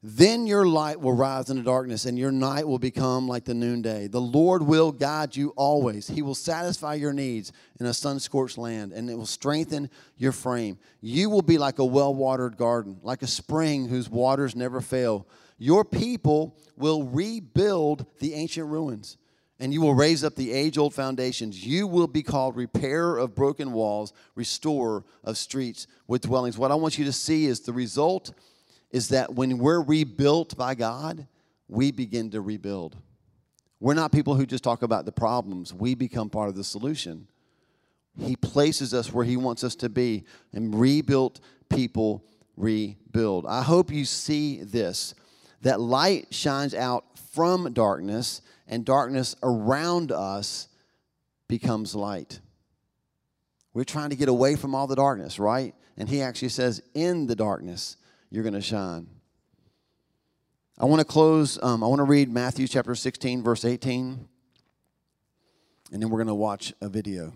then 0.01 0.47
your 0.47 0.65
light 0.65 1.01
will 1.01 1.13
rise 1.13 1.49
in 1.49 1.57
the 1.57 1.63
darkness 1.63 2.05
and 2.05 2.17
your 2.17 2.31
night 2.31 2.65
will 2.65 2.79
become 2.79 3.27
like 3.27 3.43
the 3.43 3.53
noonday. 3.53 4.07
The 4.07 4.21
Lord 4.21 4.63
will 4.63 4.93
guide 4.93 5.35
you 5.35 5.49
always. 5.57 6.07
He 6.07 6.21
will 6.21 6.35
satisfy 6.35 6.93
your 6.93 7.11
needs 7.11 7.51
in 7.81 7.85
a 7.85 7.93
sun 7.93 8.21
scorched 8.21 8.57
land 8.57 8.93
and 8.93 9.09
it 9.09 9.15
will 9.15 9.25
strengthen 9.25 9.89
your 10.15 10.31
frame. 10.31 10.77
You 11.01 11.29
will 11.29 11.41
be 11.41 11.57
like 11.57 11.79
a 11.79 11.85
well 11.85 12.15
watered 12.15 12.55
garden, 12.55 12.99
like 13.03 13.23
a 13.23 13.27
spring 13.27 13.89
whose 13.89 14.09
waters 14.09 14.55
never 14.55 14.79
fail. 14.79 15.27
Your 15.57 15.83
people 15.83 16.57
will 16.77 17.03
rebuild 17.03 18.05
the 18.19 18.35
ancient 18.35 18.67
ruins 18.67 19.17
and 19.59 19.73
you 19.73 19.81
will 19.81 19.93
raise 19.93 20.23
up 20.23 20.35
the 20.35 20.53
age 20.53 20.77
old 20.77 20.93
foundations. 20.93 21.65
You 21.65 21.85
will 21.87 22.07
be 22.07 22.23
called 22.23 22.55
repairer 22.55 23.17
of 23.17 23.35
broken 23.35 23.73
walls, 23.73 24.13
restorer 24.35 25.03
of 25.25 25.37
streets 25.37 25.87
with 26.07 26.21
dwellings. 26.21 26.57
What 26.57 26.71
I 26.71 26.75
want 26.75 26.97
you 26.97 27.03
to 27.03 27.11
see 27.11 27.47
is 27.47 27.59
the 27.59 27.73
result 27.73 28.33
is 28.91 29.09
that 29.09 29.33
when 29.33 29.57
we're 29.57 29.81
rebuilt 29.81 30.57
by 30.57 30.75
God, 30.75 31.27
we 31.67 31.91
begin 31.91 32.31
to 32.31 32.41
rebuild. 32.41 32.95
We're 33.79 33.93
not 33.93 34.11
people 34.11 34.35
who 34.35 34.45
just 34.45 34.63
talk 34.63 34.81
about 34.81 35.05
the 35.05 35.11
problems, 35.11 35.73
we 35.73 35.95
become 35.95 36.29
part 36.29 36.49
of 36.49 36.55
the 36.55 36.63
solution. 36.63 37.27
He 38.17 38.35
places 38.35 38.93
us 38.93 39.13
where 39.13 39.23
He 39.23 39.37
wants 39.37 39.63
us 39.63 39.75
to 39.77 39.89
be, 39.89 40.25
and 40.51 40.75
rebuilt 40.75 41.39
people 41.69 42.25
rebuild. 42.57 43.45
I 43.45 43.61
hope 43.61 43.91
you 43.91 44.03
see 44.05 44.63
this 44.63 45.13
that 45.61 45.79
light 45.79 46.27
shines 46.33 46.73
out 46.73 47.05
from 47.33 47.71
darkness 47.73 48.41
and 48.67 48.85
darkness 48.85 49.35
around 49.43 50.11
us 50.11 50.67
becomes 51.47 51.95
light. 51.95 52.39
We're 53.73 53.83
trying 53.83 54.09
to 54.11 54.15
get 54.15 54.29
away 54.29 54.55
from 54.55 54.73
all 54.73 54.87
the 54.87 54.95
darkness, 54.95 55.39
right? 55.39 55.75
And 55.97 56.07
he 56.07 56.21
actually 56.21 56.49
says, 56.49 56.81
in 56.93 57.27
the 57.27 57.35
darkness, 57.35 57.97
you're 58.29 58.43
going 58.43 58.53
to 58.53 58.61
shine. 58.61 59.07
I 60.77 60.85
want 60.85 60.99
to 60.99 61.05
close, 61.05 61.59
um, 61.61 61.83
I 61.83 61.87
want 61.87 61.99
to 61.99 62.05
read 62.05 62.31
Matthew 62.31 62.67
chapter 62.67 62.95
16, 62.95 63.43
verse 63.43 63.65
18, 63.65 64.27
and 65.91 66.01
then 66.01 66.09
we're 66.09 66.19
going 66.19 66.27
to 66.27 66.35
watch 66.35 66.73
a 66.81 66.87
video. 66.87 67.33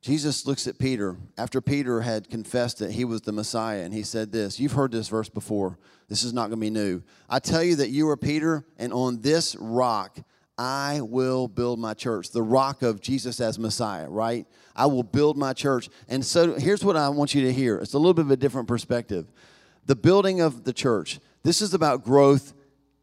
Jesus 0.00 0.46
looks 0.46 0.66
at 0.66 0.78
Peter 0.78 1.16
after 1.36 1.60
Peter 1.60 2.00
had 2.00 2.30
confessed 2.30 2.78
that 2.78 2.92
he 2.92 3.04
was 3.04 3.22
the 3.22 3.32
Messiah, 3.32 3.82
and 3.82 3.92
he 3.92 4.02
said 4.02 4.32
this. 4.32 4.58
You've 4.58 4.72
heard 4.72 4.92
this 4.92 5.08
verse 5.08 5.28
before. 5.28 5.78
This 6.08 6.22
is 6.22 6.32
not 6.32 6.48
going 6.48 6.52
to 6.52 6.56
be 6.58 6.70
new. 6.70 7.02
I 7.28 7.38
tell 7.38 7.62
you 7.62 7.76
that 7.76 7.90
you 7.90 8.08
are 8.08 8.16
Peter, 8.16 8.64
and 8.78 8.92
on 8.92 9.20
this 9.20 9.56
rock 9.56 10.18
I 10.60 11.00
will 11.00 11.48
build 11.48 11.78
my 11.78 11.94
church. 11.94 12.32
The 12.32 12.42
rock 12.42 12.82
of 12.82 13.00
Jesus 13.00 13.40
as 13.40 13.58
Messiah, 13.58 14.06
right? 14.10 14.46
I 14.76 14.84
will 14.84 15.02
build 15.02 15.38
my 15.38 15.54
church. 15.54 15.88
And 16.06 16.22
so 16.22 16.52
here's 16.52 16.84
what 16.84 16.96
I 16.96 17.08
want 17.08 17.34
you 17.34 17.40
to 17.46 17.52
hear 17.52 17.78
it's 17.78 17.94
a 17.94 17.98
little 17.98 18.12
bit 18.12 18.26
of 18.26 18.30
a 18.30 18.36
different 18.36 18.68
perspective. 18.68 19.26
The 19.86 19.96
building 19.96 20.42
of 20.42 20.64
the 20.64 20.74
church, 20.74 21.18
this 21.44 21.62
is 21.62 21.72
about 21.72 22.04
growth 22.04 22.52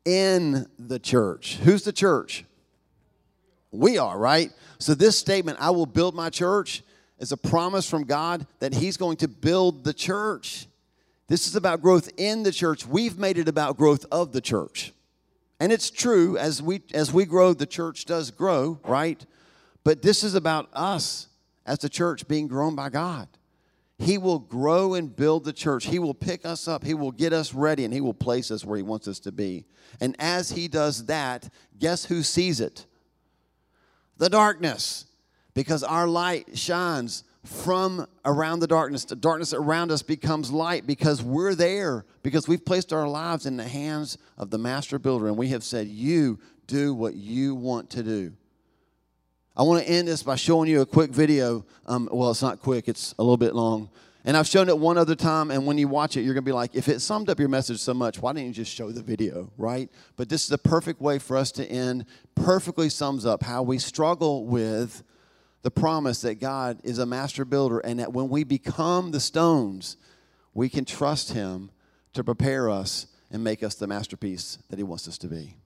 in 0.05 0.67
the 0.77 0.99
church. 0.99 1.55
Who's 1.55 1.83
the 1.83 1.91
church? 1.91 2.45
We 3.71 3.97
are, 3.97 4.19
right? 4.19 4.51
So, 4.77 4.93
this 4.93 5.17
statement, 5.17 5.57
I 5.59 5.71
will 5.71 5.87
build 5.87 6.13
my 6.13 6.29
church, 6.29 6.83
is 7.17 7.31
a 7.31 7.37
promise 7.37 7.89
from 7.89 8.03
God 8.03 8.45
that 8.59 8.75
He's 8.75 8.97
going 8.97 9.17
to 9.17 9.27
build 9.27 9.83
the 9.83 9.93
church. 9.93 10.67
This 11.27 11.47
is 11.47 11.55
about 11.55 11.81
growth 11.81 12.11
in 12.17 12.43
the 12.43 12.51
church. 12.51 12.85
We've 12.85 13.17
made 13.17 13.39
it 13.39 13.47
about 13.47 13.77
growth 13.77 14.05
of 14.11 14.31
the 14.31 14.41
church. 14.41 14.93
And 15.59 15.71
it's 15.71 15.89
true, 15.89 16.37
as 16.37 16.61
we, 16.61 16.81
as 16.93 17.11
we 17.11 17.25
grow, 17.25 17.53
the 17.53 17.65
church 17.65 18.05
does 18.05 18.29
grow, 18.31 18.79
right? 18.85 19.25
But 19.83 20.01
this 20.01 20.23
is 20.23 20.35
about 20.35 20.69
us 20.73 21.27
as 21.65 21.79
the 21.79 21.89
church 21.89 22.27
being 22.27 22.47
grown 22.47 22.75
by 22.75 22.89
God. 22.89 23.27
He 23.99 24.19
will 24.19 24.39
grow 24.39 24.93
and 24.93 25.15
build 25.15 25.43
the 25.43 25.53
church. 25.53 25.85
He 25.85 25.97
will 25.97 26.13
pick 26.13 26.45
us 26.45 26.67
up. 26.67 26.83
He 26.83 26.93
will 26.93 27.11
get 27.11 27.33
us 27.33 27.53
ready 27.53 27.83
and 27.83 27.93
He 27.93 28.01
will 28.01 28.13
place 28.13 28.51
us 28.51 28.63
where 28.63 28.77
He 28.77 28.83
wants 28.83 29.07
us 29.07 29.19
to 29.21 29.31
be. 29.31 29.65
And 29.99 30.15
as 30.19 30.51
He 30.51 30.67
does 30.67 31.05
that, 31.07 31.49
guess 31.79 32.05
who 32.05 32.21
sees 32.21 32.59
it? 32.59 32.85
The 34.17 34.29
darkness 34.29 35.05
because 35.55 35.81
our 35.83 36.07
light 36.07 36.55
shines 36.57 37.23
from 37.47 38.07
around 38.25 38.59
the 38.59 38.67
darkness. 38.67 39.05
The 39.05 39.15
darkness 39.15 39.53
around 39.53 39.91
us 39.91 40.01
becomes 40.01 40.51
light 40.51 40.85
because 40.85 41.23
we're 41.23 41.55
there, 41.55 42.05
because 42.21 42.47
we've 42.47 42.63
placed 42.63 42.93
our 42.93 43.07
lives 43.07 43.45
in 43.45 43.57
the 43.57 43.67
hands 43.67 44.17
of 44.37 44.49
the 44.49 44.57
master 44.57 44.99
builder 44.99 45.27
and 45.27 45.37
we 45.37 45.49
have 45.49 45.63
said, 45.63 45.87
You 45.87 46.39
do 46.67 46.93
what 46.93 47.15
you 47.15 47.55
want 47.55 47.89
to 47.91 48.03
do. 48.03 48.33
I 49.55 49.63
want 49.63 49.83
to 49.83 49.89
end 49.89 50.07
this 50.07 50.21
by 50.21 50.35
showing 50.35 50.69
you 50.69 50.81
a 50.81 50.85
quick 50.85 51.09
video. 51.09 51.65
Um, 51.87 52.07
well, 52.11 52.29
it's 52.29 52.43
not 52.43 52.61
quick, 52.61 52.87
it's 52.87 53.15
a 53.17 53.23
little 53.23 53.37
bit 53.37 53.55
long. 53.55 53.89
And 54.23 54.35
I've 54.35 54.45
shown 54.45 54.67
it 54.67 54.77
one 54.77 54.97
other 54.97 55.15
time, 55.15 55.51
and 55.51 55.65
when 55.65 55.77
you 55.77 55.87
watch 55.87 56.17
it, 56.17 56.21
you're 56.21 56.33
going 56.33 56.43
to 56.43 56.49
be 56.49 56.53
like, 56.53 56.75
if 56.75 56.89
it 56.89 56.99
summed 56.99 57.29
up 57.29 57.39
your 57.39 57.47
message 57.47 57.79
so 57.79 57.93
much, 57.93 58.21
why 58.21 58.33
didn't 58.33 58.47
you 58.47 58.53
just 58.53 58.73
show 58.73 58.91
the 58.91 59.01
video, 59.01 59.49
right? 59.57 59.89
But 60.17 60.27
this 60.27 60.43
is 60.43 60.49
the 60.49 60.57
perfect 60.57 60.99
way 60.99 61.17
for 61.17 61.37
us 61.37 61.51
to 61.53 61.65
end, 61.65 62.05
perfectly 62.35 62.89
sums 62.89 63.25
up 63.25 63.41
how 63.41 63.63
we 63.63 63.79
struggle 63.79 64.45
with 64.45 65.01
the 65.67 65.71
promise 65.71 66.21
that 66.21 66.35
God 66.35 66.79
is 66.85 66.97
a 66.97 67.05
master 67.05 67.43
builder 67.43 67.79
and 67.79 67.99
that 67.99 68.13
when 68.13 68.29
we 68.29 68.45
become 68.45 69.11
the 69.11 69.19
stones, 69.19 69.97
we 70.53 70.69
can 70.69 70.85
trust 70.85 71.33
Him 71.33 71.71
to 72.13 72.23
prepare 72.23 72.69
us 72.69 73.07
and 73.31 73.43
make 73.43 73.61
us 73.63 73.75
the 73.75 73.85
masterpiece 73.85 74.59
that 74.69 74.77
He 74.79 74.83
wants 74.83 75.09
us 75.09 75.17
to 75.17 75.27
be. 75.27 75.57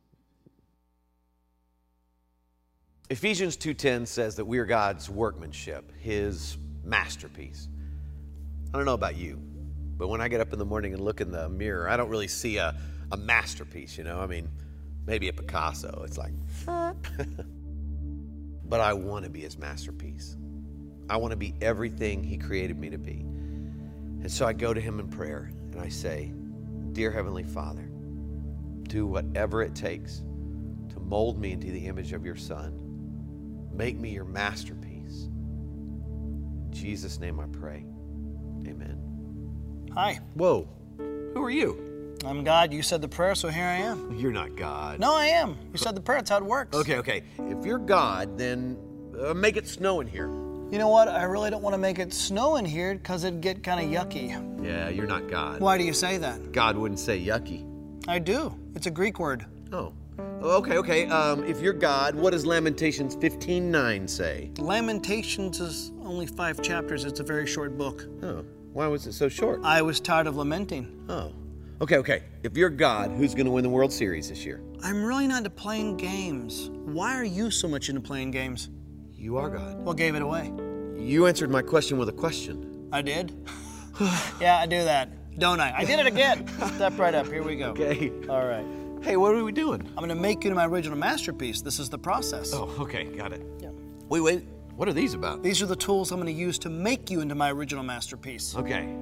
Ephesians 3.11 3.55
2:10 3.57 4.07
says 4.07 4.37
that 4.37 4.45
we 4.45 4.57
are 4.57 4.65
God's 4.65 5.07
workmanship, 5.07 5.91
his 5.99 6.57
masterpiece. 6.83 7.67
I 8.73 8.77
don't 8.77 8.87
know 8.87 8.95
about 8.95 9.17
you, 9.17 9.39
but 9.97 10.07
when 10.07 10.19
I 10.19 10.29
get 10.29 10.41
up 10.41 10.51
in 10.51 10.57
the 10.57 10.65
morning 10.65 10.95
and 10.95 11.05
look 11.05 11.21
in 11.21 11.31
the 11.31 11.47
mirror, 11.47 11.87
I 11.87 11.95
don't 11.95 12.09
really 12.09 12.27
see 12.27 12.57
a, 12.57 12.75
a 13.11 13.17
masterpiece, 13.17 13.99
you 13.99 14.03
know? 14.03 14.19
I 14.19 14.25
mean, 14.25 14.49
maybe 15.05 15.27
a 15.27 15.33
Picasso. 15.33 16.01
It's 16.07 16.17
like, 16.17 16.33
but 18.71 18.79
I 18.79 18.93
want 18.93 19.25
to 19.25 19.29
be 19.29 19.41
his 19.41 19.57
masterpiece. 19.57 20.37
I 21.09 21.17
want 21.17 21.31
to 21.31 21.37
be 21.37 21.53
everything 21.59 22.23
he 22.23 22.37
created 22.37 22.79
me 22.79 22.89
to 22.91 22.97
be. 22.97 23.19
And 23.19 24.31
so 24.31 24.45
I 24.47 24.53
go 24.53 24.73
to 24.73 24.79
him 24.79 25.01
in 25.01 25.09
prayer 25.09 25.51
and 25.73 25.81
I 25.81 25.89
say, 25.89 26.31
Dear 26.93 27.11
Heavenly 27.11 27.43
Father, 27.43 27.91
do 28.83 29.05
whatever 29.05 29.61
it 29.61 29.75
takes 29.75 30.19
to 30.93 31.01
mold 31.01 31.37
me 31.37 31.51
into 31.51 31.69
the 31.69 31.85
image 31.85 32.13
of 32.13 32.25
your 32.25 32.37
Son. 32.37 33.69
Make 33.73 33.97
me 33.97 34.11
your 34.11 34.23
masterpiece. 34.23 35.25
In 35.25 36.69
Jesus' 36.71 37.19
name 37.19 37.41
I 37.41 37.47
pray. 37.47 37.85
Amen. 38.65 39.89
Hi, 39.93 40.21
Whoa, 40.35 40.69
who 40.97 41.43
are 41.43 41.51
you? 41.51 41.90
I'm 42.25 42.43
God. 42.43 42.71
You 42.71 42.83
said 42.83 43.01
the 43.01 43.07
prayer, 43.07 43.33
so 43.35 43.47
here 43.47 43.65
I 43.65 43.77
am. 43.77 44.15
You're 44.15 44.31
not 44.31 44.55
God. 44.55 44.99
No, 44.99 45.15
I 45.15 45.27
am. 45.27 45.57
You 45.71 45.77
said 45.77 45.95
the 45.95 46.01
prayer. 46.01 46.19
That's 46.19 46.29
how 46.29 46.37
it 46.37 46.45
works. 46.45 46.77
Okay, 46.77 46.97
okay. 46.97 47.23
If 47.39 47.65
you're 47.65 47.79
God, 47.79 48.37
then 48.37 48.77
uh, 49.19 49.33
make 49.33 49.57
it 49.57 49.67
snow 49.67 50.01
in 50.01 50.07
here. 50.07 50.27
You 50.27 50.77
know 50.77 50.87
what? 50.87 51.07
I 51.07 51.23
really 51.23 51.49
don't 51.49 51.63
want 51.63 51.73
to 51.73 51.79
make 51.79 51.99
it 51.99 52.13
snow 52.13 52.55
in 52.57 52.65
here 52.65 52.93
because 52.93 53.23
it'd 53.23 53.41
get 53.41 53.63
kind 53.63 53.83
of 53.83 53.91
yucky. 53.91 54.29
Yeah, 54.63 54.89
you're 54.89 55.07
not 55.07 55.27
God. 55.27 55.59
Why 55.59 55.77
do 55.77 55.83
you 55.83 55.93
say 55.93 56.17
that? 56.17 56.51
God 56.51 56.77
wouldn't 56.77 56.99
say 56.99 57.19
yucky. 57.19 57.67
I 58.07 58.19
do. 58.19 58.57
It's 58.75 58.85
a 58.85 58.91
Greek 58.91 59.19
word. 59.19 59.45
Oh. 59.73 59.93
Okay, 60.41 60.77
okay. 60.77 61.07
Um, 61.07 61.43
if 61.43 61.59
you're 61.59 61.73
God, 61.73 62.15
what 62.15 62.31
does 62.31 62.45
Lamentations 62.45 63.15
15:9 63.15 64.07
say? 64.07 64.51
Lamentations 64.57 65.59
is 65.59 65.91
only 66.03 66.25
five 66.25 66.61
chapters. 66.61 67.05
It's 67.05 67.19
a 67.19 67.23
very 67.23 67.47
short 67.47 67.77
book. 67.77 68.05
Oh, 68.23 68.45
why 68.73 68.87
was 68.87 69.07
it 69.07 69.13
so 69.13 69.27
short? 69.29 69.61
I 69.63 69.81
was 69.81 69.99
tired 69.99 70.27
of 70.27 70.37
lamenting. 70.37 71.05
Oh. 71.09 71.33
Okay, 71.81 71.97
okay. 71.97 72.21
If 72.43 72.55
you're 72.55 72.69
God, 72.69 73.09
who's 73.09 73.33
going 73.33 73.47
to 73.47 73.51
win 73.51 73.63
the 73.63 73.69
World 73.69 73.91
Series 73.91 74.29
this 74.29 74.45
year? 74.45 74.61
I'm 74.83 75.03
really 75.03 75.25
not 75.25 75.39
into 75.39 75.49
playing 75.49 75.97
games. 75.97 76.69
Why 76.69 77.15
are 77.15 77.23
you 77.23 77.49
so 77.49 77.67
much 77.67 77.89
into 77.89 78.01
playing 78.01 78.29
games? 78.29 78.69
You 79.11 79.37
are 79.37 79.49
God. 79.49 79.79
What 79.79 79.97
gave 79.97 80.13
it 80.13 80.21
away? 80.21 80.53
You 80.95 81.25
answered 81.25 81.49
my 81.49 81.63
question 81.63 81.97
with 81.97 82.07
a 82.07 82.11
question. 82.11 82.87
I 82.91 83.01
did. 83.01 83.33
yeah, 84.39 84.59
I 84.59 84.67
do 84.67 84.83
that, 84.83 85.39
don't 85.39 85.59
I? 85.59 85.75
I 85.75 85.83
did 85.83 85.97
it 85.97 86.05
again. 86.05 86.47
Step 86.75 86.99
right 86.99 87.15
up. 87.15 87.25
Here 87.25 87.41
we 87.41 87.55
go. 87.55 87.69
Okay. 87.71 88.11
All 88.29 88.45
right. 88.45 88.65
Hey, 89.03 89.17
what 89.17 89.33
are 89.33 89.43
we 89.43 89.51
doing? 89.51 89.81
I'm 89.81 89.95
going 89.95 90.09
to 90.09 90.15
make 90.15 90.43
you 90.43 90.51
into 90.51 90.61
my 90.61 90.67
original 90.67 90.99
masterpiece. 90.99 91.63
This 91.63 91.79
is 91.79 91.89
the 91.89 91.97
process. 91.97 92.53
Oh, 92.53 92.71
okay, 92.81 93.05
got 93.05 93.33
it. 93.33 93.43
Yeah. 93.59 93.71
Wait, 94.07 94.19
wait. 94.19 94.43
What 94.75 94.87
are 94.87 94.93
these 94.93 95.15
about? 95.15 95.41
These 95.41 95.63
are 95.63 95.65
the 95.65 95.75
tools 95.75 96.11
I'm 96.11 96.21
going 96.21 96.31
to 96.31 96.39
use 96.39 96.59
to 96.59 96.69
make 96.69 97.09
you 97.09 97.21
into 97.21 97.33
my 97.33 97.51
original 97.51 97.83
masterpiece. 97.83 98.55
Okay. 98.55 98.95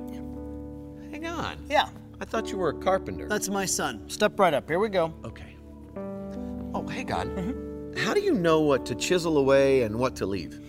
Hang 1.11 1.25
on. 1.25 1.57
Yeah, 1.69 1.89
I 2.21 2.25
thought 2.25 2.51
you 2.51 2.57
were 2.57 2.69
a 2.69 2.73
carpenter. 2.73 3.27
that's 3.27 3.49
my 3.49 3.65
son. 3.65 4.09
Step 4.09 4.39
right 4.39 4.53
up. 4.53 4.69
Here 4.69 4.79
we 4.79 4.89
go. 4.89 5.13
Okay. 5.23 5.55
Oh, 6.73 6.85
hey, 6.87 7.03
God. 7.03 7.27
Mm-hmm. 7.27 7.97
How 8.05 8.13
do 8.13 8.19
you 8.21 8.33
know 8.33 8.61
what 8.61 8.85
to 8.87 8.95
chisel 8.95 9.37
away 9.37 9.83
and 9.83 9.97
what 9.97 10.15
to 10.17 10.25
leave? 10.25 10.59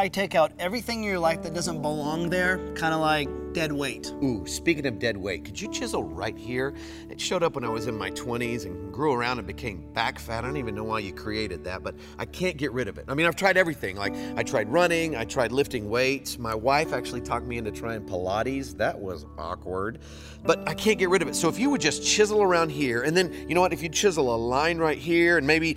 I 0.00 0.06
take 0.06 0.36
out 0.36 0.52
everything 0.60 0.98
in 0.98 1.10
your 1.10 1.18
life 1.18 1.42
that 1.42 1.54
doesn't 1.54 1.82
belong 1.82 2.30
there, 2.30 2.58
kind 2.74 2.94
of 2.94 3.00
like 3.00 3.28
dead 3.52 3.72
weight. 3.72 4.14
Ooh, 4.22 4.46
speaking 4.46 4.86
of 4.86 5.00
dead 5.00 5.16
weight, 5.16 5.44
could 5.44 5.60
you 5.60 5.68
chisel 5.72 6.04
right 6.04 6.38
here? 6.38 6.72
It 7.10 7.20
showed 7.20 7.42
up 7.42 7.56
when 7.56 7.64
I 7.64 7.68
was 7.68 7.88
in 7.88 7.98
my 7.98 8.12
20s 8.12 8.64
and 8.64 8.92
grew 8.92 9.12
around 9.12 9.38
and 9.38 9.46
became 9.48 9.92
back 9.94 10.20
fat. 10.20 10.44
I 10.44 10.46
don't 10.46 10.56
even 10.56 10.76
know 10.76 10.84
why 10.84 11.00
you 11.00 11.12
created 11.12 11.64
that, 11.64 11.82
but 11.82 11.96
I 12.16 12.26
can't 12.26 12.56
get 12.56 12.70
rid 12.70 12.86
of 12.86 12.96
it. 12.98 13.06
I 13.08 13.14
mean, 13.14 13.26
I've 13.26 13.34
tried 13.34 13.56
everything. 13.56 13.96
Like, 13.96 14.14
I 14.36 14.44
tried 14.44 14.68
running, 14.68 15.16
I 15.16 15.24
tried 15.24 15.50
lifting 15.50 15.90
weights. 15.90 16.38
My 16.38 16.54
wife 16.54 16.92
actually 16.92 17.22
talked 17.22 17.46
me 17.46 17.58
into 17.58 17.72
trying 17.72 18.02
Pilates. 18.02 18.76
That 18.76 19.00
was 19.00 19.26
awkward, 19.36 19.98
but 20.44 20.60
I 20.68 20.74
can't 20.74 21.00
get 21.00 21.08
rid 21.08 21.22
of 21.22 21.28
it. 21.28 21.34
So 21.34 21.48
if 21.48 21.58
you 21.58 21.70
would 21.70 21.80
just 21.80 22.06
chisel 22.06 22.40
around 22.40 22.70
here, 22.70 23.02
and 23.02 23.16
then, 23.16 23.34
you 23.48 23.56
know 23.56 23.62
what, 23.62 23.72
if 23.72 23.82
you 23.82 23.88
chisel 23.88 24.32
a 24.32 24.36
line 24.36 24.78
right 24.78 24.98
here 24.98 25.38
and 25.38 25.44
maybe 25.44 25.76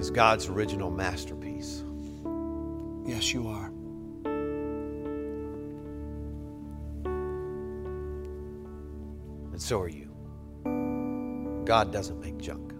is 0.00 0.10
God's 0.10 0.48
original 0.48 0.90
masterpiece. 0.90 1.84
Yes, 3.04 3.34
you 3.34 3.48
are. 3.48 3.66
And 9.52 9.60
so 9.60 9.78
are 9.78 9.90
you. 9.90 10.08
God 11.66 11.92
doesn't 11.92 12.18
make 12.18 12.38
junk. 12.38 12.72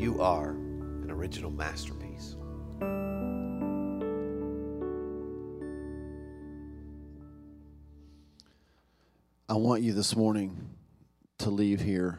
You 0.00 0.16
are 0.22 0.52
an 0.52 1.10
original 1.10 1.50
masterpiece. 1.50 2.36
I 9.46 9.54
want 9.54 9.82
you 9.82 9.92
this 9.92 10.16
morning 10.16 10.70
to 11.40 11.50
leave 11.50 11.82
here 11.82 12.18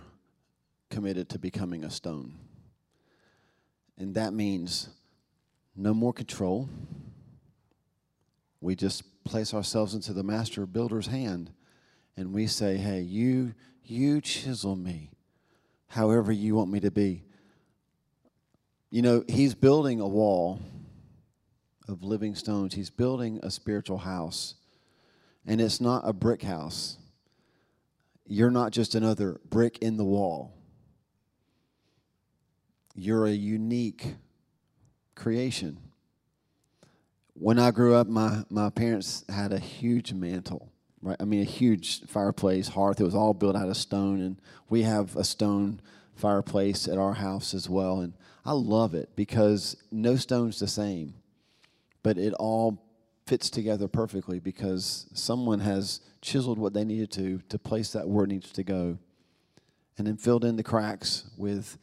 committed 0.92 1.30
to 1.30 1.40
becoming 1.40 1.84
a 1.84 1.90
stone. 1.90 2.36
And 3.98 4.14
that 4.16 4.34
means 4.34 4.90
no 5.76 5.94
more 5.94 6.14
control. 6.14 6.70
We 8.62 8.76
just 8.76 9.04
place 9.24 9.54
ourselves 9.54 9.94
into 9.94 10.14
the 10.14 10.24
master 10.24 10.66
builder's 10.66 11.08
hand 11.08 11.52
and 12.16 12.34
we 12.34 12.48
say, 12.48 12.78
Hey, 12.78 13.02
you, 13.02 13.54
you 13.84 14.22
chisel 14.22 14.76
me 14.76 15.12
however 15.90 16.32
you 16.32 16.56
want 16.56 16.72
me 16.72 16.80
to 16.82 16.92
be. 16.92 17.24
You 18.90 19.02
know, 19.02 19.24
he's 19.28 19.54
building 19.54 20.00
a 20.00 20.08
wall 20.08 20.60
of 21.88 22.04
living 22.04 22.36
stones, 22.36 22.74
he's 22.74 22.90
building 22.90 23.40
a 23.44 23.52
spiritual 23.52 24.00
house. 24.00 24.56
And 25.46 25.62
it's 25.62 25.80
not 25.80 26.02
a 26.06 26.12
brick 26.12 26.42
house. 26.42 26.98
You're 28.26 28.52
not 28.52 28.72
just 28.72 28.96
another 28.96 29.40
brick 29.50 29.78
in 29.80 29.96
the 29.96 30.04
wall. 30.04 30.57
You're 33.00 33.28
a 33.28 33.32
unique 33.32 34.16
creation. 35.14 35.78
When 37.36 37.60
I 37.60 37.70
grew 37.70 37.94
up, 37.94 38.08
my, 38.08 38.44
my 38.50 38.72
parents 38.72 39.24
had 39.30 39.54
a 39.54 39.60
huge 39.60 40.14
mantle, 40.14 40.72
right? 41.04 41.16
I 41.20 41.26
mean, 41.26 41.42
a 41.42 41.46
huge 41.46 42.02
fireplace, 42.08 42.70
hearth. 42.70 43.00
It 43.00 43.04
was 43.04 43.14
all 43.14 43.36
built 43.36 43.56
out 43.56 43.70
of 43.70 43.78
stone, 43.78 44.20
and 44.20 44.42
we 44.68 44.82
have 44.82 45.16
a 45.16 45.24
stone 45.24 45.80
fireplace 46.16 46.88
at 46.88 46.98
our 46.98 47.14
house 47.14 47.54
as 47.54 47.70
well. 47.70 48.00
And 48.00 48.14
I 48.44 48.54
love 48.54 48.96
it 48.96 49.16
because 49.16 49.78
no 49.92 50.16
stone's 50.16 50.60
the 50.60 50.68
same, 50.68 51.14
but 52.02 52.18
it 52.18 52.34
all 52.34 52.84
fits 53.28 53.52
together 53.52 53.88
perfectly 53.88 54.40
because 54.40 55.06
someone 55.14 55.60
has 55.60 56.02
chiseled 56.22 56.58
what 56.58 56.74
they 56.74 56.84
needed 56.84 57.12
to 57.12 57.42
to 57.50 57.60
place 57.60 57.92
that 57.92 58.10
where 58.10 58.24
it 58.24 58.30
needs 58.30 58.52
to 58.54 58.64
go 58.64 58.98
and 60.00 60.08
then 60.08 60.18
filled 60.18 60.44
in 60.44 60.56
the 60.56 60.64
cracks 60.64 61.30
with 61.38 61.78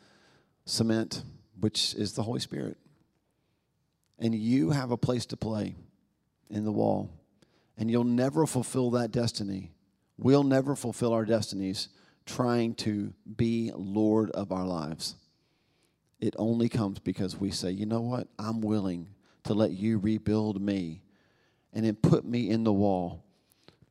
cement 0.65 1.23
which 1.61 1.95
is 1.95 2.13
the 2.13 2.23
holy 2.23 2.41
spirit. 2.41 2.77
And 4.19 4.35
you 4.35 4.71
have 4.71 4.91
a 4.91 4.97
place 4.97 5.27
to 5.27 5.37
play 5.37 5.77
in 6.51 6.65
the 6.65 6.73
wall. 6.73 7.11
And 7.77 7.91
you'll 7.91 8.05
never 8.05 8.47
fulfill 8.47 8.91
that 8.93 9.11
destiny. 9.11 9.73
We'll 10.19 10.45
never 10.45 10.77
fulfill 10.77 11.13
our 11.13 11.25
destinies 11.25 11.89
trying 12.27 12.75
to 12.75 13.13
be 13.37 13.73
lord 13.75 14.31
of 14.31 14.53
our 14.53 14.67
lives. 14.67 15.17
It 16.21 16.35
only 16.39 16.69
comes 16.69 16.99
because 16.99 17.37
we 17.37 17.51
say 17.51 17.71
you 17.71 17.87
know 17.87 18.01
what? 18.01 18.29
I'm 18.39 18.61
willing 18.61 19.09
to 19.45 19.55
let 19.55 19.73
you 19.73 19.99
rebuild 19.99 20.61
me 20.61 21.03
and 21.73 21.85
then 21.85 21.97
put 21.97 22.25
me 22.25 22.51
in 22.51 22.65
the 22.65 22.73
wall, 22.73 23.25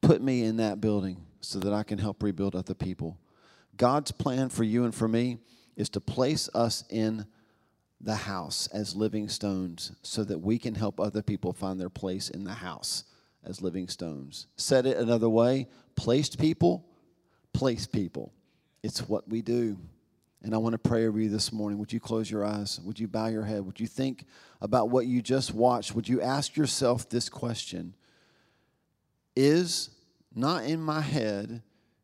put 0.01 0.21
me 0.21 0.43
in 0.43 0.57
that 0.57 0.79
building 0.79 1.17
so 1.41 1.59
that 1.59 1.73
I 1.73 1.83
can 1.83 1.97
help 1.97 2.23
rebuild 2.23 2.55
other 2.55 2.73
people. 2.73 3.19
God's 3.75 4.11
plan 4.11 4.49
for 4.49 4.63
you 4.63 4.85
and 4.85 4.95
for 4.95 5.07
me 5.07 5.39
is 5.75 5.89
to 5.89 6.01
place 6.01 6.49
us 6.53 6.83
in 6.89 7.25
the 7.99 8.15
house 8.15 8.67
as 8.73 8.95
living 8.95 9.29
stones 9.29 9.93
so 10.01 10.23
that 10.23 10.39
we 10.39 10.57
can 10.57 10.75
help 10.75 10.99
other 10.99 11.21
people 11.21 11.53
find 11.53 11.79
their 11.79 11.89
place 11.89 12.29
in 12.29 12.43
the 12.43 12.53
house 12.53 13.05
as 13.45 13.61
living 13.61 13.87
stones. 13.87 14.47
Said 14.57 14.85
it 14.85 14.97
another 14.97 15.29
way 15.29 15.67
placed 15.95 16.39
people, 16.39 16.85
place 17.53 17.85
people. 17.85 18.33
It's 18.81 19.07
what 19.07 19.27
we 19.29 19.41
do. 19.41 19.77
And 20.41 20.53
I 20.53 20.57
want 20.57 20.73
to 20.73 20.77
pray 20.77 21.07
over 21.07 21.19
you 21.19 21.29
this 21.29 21.53
morning. 21.53 21.79
Would 21.79 21.93
you 21.93 22.01
close 22.01 22.29
your 22.29 22.45
eyes? 22.45 22.79
Would 22.83 22.99
you 22.99 23.07
bow 23.07 23.27
your 23.27 23.43
head? 23.43 23.65
Would 23.65 23.79
you 23.79 23.87
think 23.87 24.25
about 24.59 24.89
what 24.89 25.05
you 25.05 25.21
just 25.21 25.53
watched? 25.53 25.95
Would 25.95 26.09
you 26.09 26.21
ask 26.21 26.57
yourself 26.57 27.07
this 27.07 27.29
question 27.29 27.95
Is 29.35 29.89
not 30.35 30.65
in 30.65 30.81
my 30.81 31.01
head, 31.01 31.61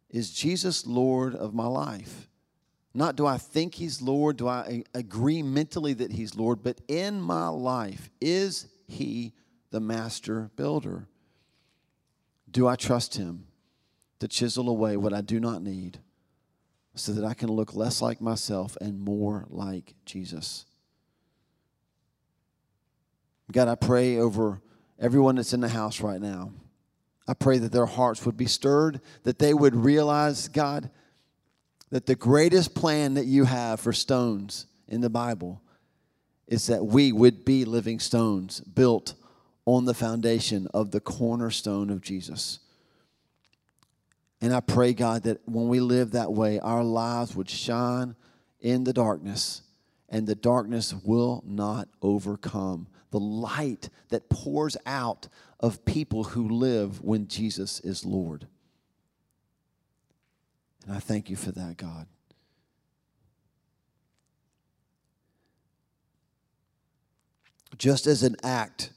is 0.10 0.32
Jesus 0.32 0.86
Lord 0.86 1.36
of 1.36 1.54
my 1.54 1.68
life? 1.68 2.30
Not 2.94 3.16
do 3.16 3.26
I 3.26 3.38
think 3.38 3.76
he's 3.76 4.02
Lord, 4.02 4.38
do 4.38 4.48
I 4.48 4.84
agree 4.94 5.44
mentally 5.44 5.94
that 5.94 6.12
he's 6.12 6.36
Lord, 6.36 6.64
but 6.64 6.82
in 6.88 7.22
my 7.22 7.48
life, 7.48 8.10
is 8.20 8.68
he 8.88 9.34
the 9.70 9.80
master 9.80 10.50
builder? 10.56 11.08
Do 12.50 12.68
I 12.68 12.76
trust 12.76 13.16
him 13.16 13.46
to 14.20 14.28
chisel 14.28 14.68
away 14.68 14.98
what 14.98 15.14
I 15.14 15.22
do 15.22 15.40
not 15.40 15.62
need? 15.62 16.00
so 17.00 17.14
that 17.14 17.26
I 17.26 17.34
can 17.34 17.50
look 17.50 17.76
less 17.76 18.02
like 18.02 18.22
myself 18.22 18.78
and 18.82 19.00
more 19.00 19.46
like 19.50 19.96
Jesus. 20.06 20.66
God, 23.52 23.68
I 23.68 23.76
pray 23.76 24.18
over 24.18 24.62
everyone 25.00 25.36
that's 25.36 25.54
in 25.54 25.62
the 25.62 25.70
house 25.70 26.02
right 26.02 26.22
now. 26.22 26.52
I 27.28 27.34
pray 27.34 27.58
that 27.60 27.72
their 27.72 27.86
hearts 27.86 28.26
would 28.26 28.38
be 28.38 28.48
stirred, 28.48 29.02
that 29.24 29.40
they 29.40 29.54
would 29.54 29.76
realize, 29.76 30.48
God, 30.48 30.90
that 31.90 32.06
the 32.06 32.16
greatest 32.16 32.76
plan 32.76 33.16
that 33.16 33.26
you 33.26 33.46
have 33.46 33.80
for 33.80 33.94
stones 33.94 34.68
in 34.88 35.02
the 35.02 35.10
Bible 35.10 35.62
is 36.48 36.68
that 36.68 36.86
we 36.86 37.12
would 37.12 37.46
be 37.46 37.66
living 37.66 38.00
stones 38.00 38.60
built 38.60 39.14
on 39.66 39.86
the 39.86 39.94
foundation 39.94 40.68
of 40.74 40.92
the 40.92 41.00
cornerstone 41.00 41.90
of 41.90 42.02
Jesus. 42.02 42.60
And 44.42 44.54
I 44.54 44.62
pray, 44.62 44.94
God, 44.94 45.24
that 45.24 45.42
when 45.46 45.68
we 45.68 45.80
live 45.80 46.12
that 46.12 46.32
way, 46.32 46.60
our 46.60 46.84
lives 46.84 47.36
would 47.36 47.50
shine 47.50 48.16
in 48.62 48.84
the 48.84 48.94
darkness, 48.94 49.62
and 50.10 50.26
the 50.26 50.36
darkness 50.36 50.94
will 50.94 51.44
not 51.46 51.88
overcome 52.02 52.88
the 53.12 53.20
light 53.20 53.90
that 54.10 54.30
pours 54.30 54.78
out 54.86 55.28
of 55.60 55.84
people 55.86 56.24
who 56.24 56.48
live 56.48 57.02
when 57.02 57.28
Jesus 57.28 57.80
is 57.82 58.06
Lord. 58.06 58.48
And 60.86 60.96
I 60.96 61.00
thank 61.00 61.30
you 61.30 61.36
for 61.36 61.52
that, 61.52 61.78
God. 61.78 62.08
Just 67.78 68.08
as 68.08 68.24
an 68.24 68.36
act 68.44 68.92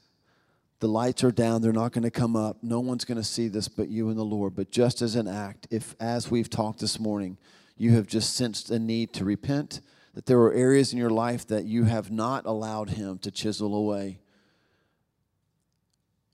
the 0.83 0.89
lights 0.89 1.23
are 1.23 1.31
down, 1.31 1.61
they're 1.61 1.71
not 1.71 1.93
going 1.93 2.03
to 2.03 2.11
come 2.11 2.35
up. 2.35 2.57
No 2.61 2.81
one's 2.81 3.05
going 3.05 3.17
to 3.17 3.23
see 3.23 3.47
this 3.47 3.69
but 3.69 3.87
you 3.87 4.09
and 4.09 4.17
the 4.17 4.25
Lord. 4.25 4.53
But 4.53 4.69
just 4.69 5.01
as 5.01 5.15
an 5.15 5.29
act, 5.29 5.65
if 5.71 5.95
as 5.97 6.29
we've 6.29 6.49
talked 6.49 6.81
this 6.81 6.99
morning, 6.99 7.37
you 7.77 7.91
have 7.91 8.05
just 8.05 8.35
sensed 8.35 8.69
a 8.69 8.77
need 8.77 9.13
to 9.13 9.23
repent, 9.23 9.79
that 10.13 10.25
there 10.25 10.41
are 10.41 10.51
areas 10.51 10.91
in 10.91 10.99
your 10.99 11.09
life 11.09 11.47
that 11.47 11.63
you 11.63 11.85
have 11.85 12.11
not 12.11 12.45
allowed 12.45 12.89
Him 12.89 13.17
to 13.19 13.31
chisel 13.31 13.73
away, 13.73 14.19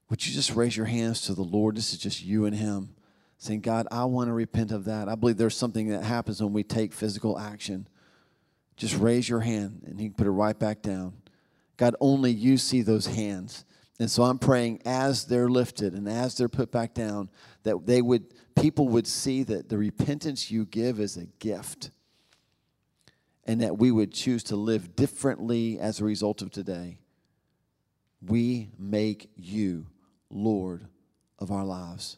would 0.09 0.25
you 0.25 0.33
just 0.33 0.55
raise 0.55 0.75
your 0.75 0.87
hands 0.87 1.21
to 1.27 1.35
the 1.35 1.43
Lord? 1.43 1.77
This 1.77 1.93
is 1.93 1.99
just 1.99 2.23
you 2.23 2.45
and 2.45 2.55
Him 2.55 2.95
saying, 3.39 3.61
God, 3.61 3.87
I 3.91 4.05
want 4.05 4.27
to 4.27 4.33
repent 4.33 4.71
of 4.71 4.85
that. 4.85 5.09
I 5.09 5.15
believe 5.15 5.37
there's 5.37 5.57
something 5.57 5.87
that 5.87 6.03
happens 6.03 6.43
when 6.43 6.53
we 6.53 6.63
take 6.63 6.93
physical 6.93 7.39
action 7.39 7.87
just 8.79 8.95
raise 8.95 9.27
your 9.27 9.41
hand 9.41 9.83
and 9.85 9.99
he 9.99 10.07
can 10.07 10.13
put 10.13 10.25
it 10.25 10.31
right 10.31 10.57
back 10.57 10.81
down. 10.81 11.13
God, 11.75 11.95
only 11.99 12.31
you 12.31 12.57
see 12.57 12.81
those 12.81 13.05
hands. 13.05 13.65
And 13.99 14.09
so 14.09 14.23
I'm 14.23 14.39
praying 14.39 14.81
as 14.85 15.25
they're 15.25 15.49
lifted 15.49 15.93
and 15.93 16.07
as 16.07 16.37
they're 16.37 16.47
put 16.47 16.71
back 16.71 16.93
down 16.93 17.29
that 17.63 17.85
they 17.85 18.01
would 18.01 18.33
people 18.55 18.87
would 18.87 19.05
see 19.05 19.43
that 19.43 19.67
the 19.67 19.77
repentance 19.77 20.49
you 20.49 20.65
give 20.65 20.99
is 20.99 21.17
a 21.17 21.25
gift. 21.25 21.91
And 23.45 23.61
that 23.61 23.77
we 23.77 23.91
would 23.91 24.13
choose 24.13 24.43
to 24.45 24.55
live 24.55 24.95
differently 24.95 25.79
as 25.79 25.99
a 25.99 26.05
result 26.05 26.41
of 26.41 26.51
today. 26.51 26.99
We 28.21 28.69
make 28.77 29.29
you 29.35 29.87
Lord 30.29 30.85
of 31.39 31.51
our 31.51 31.65
lives. 31.65 32.17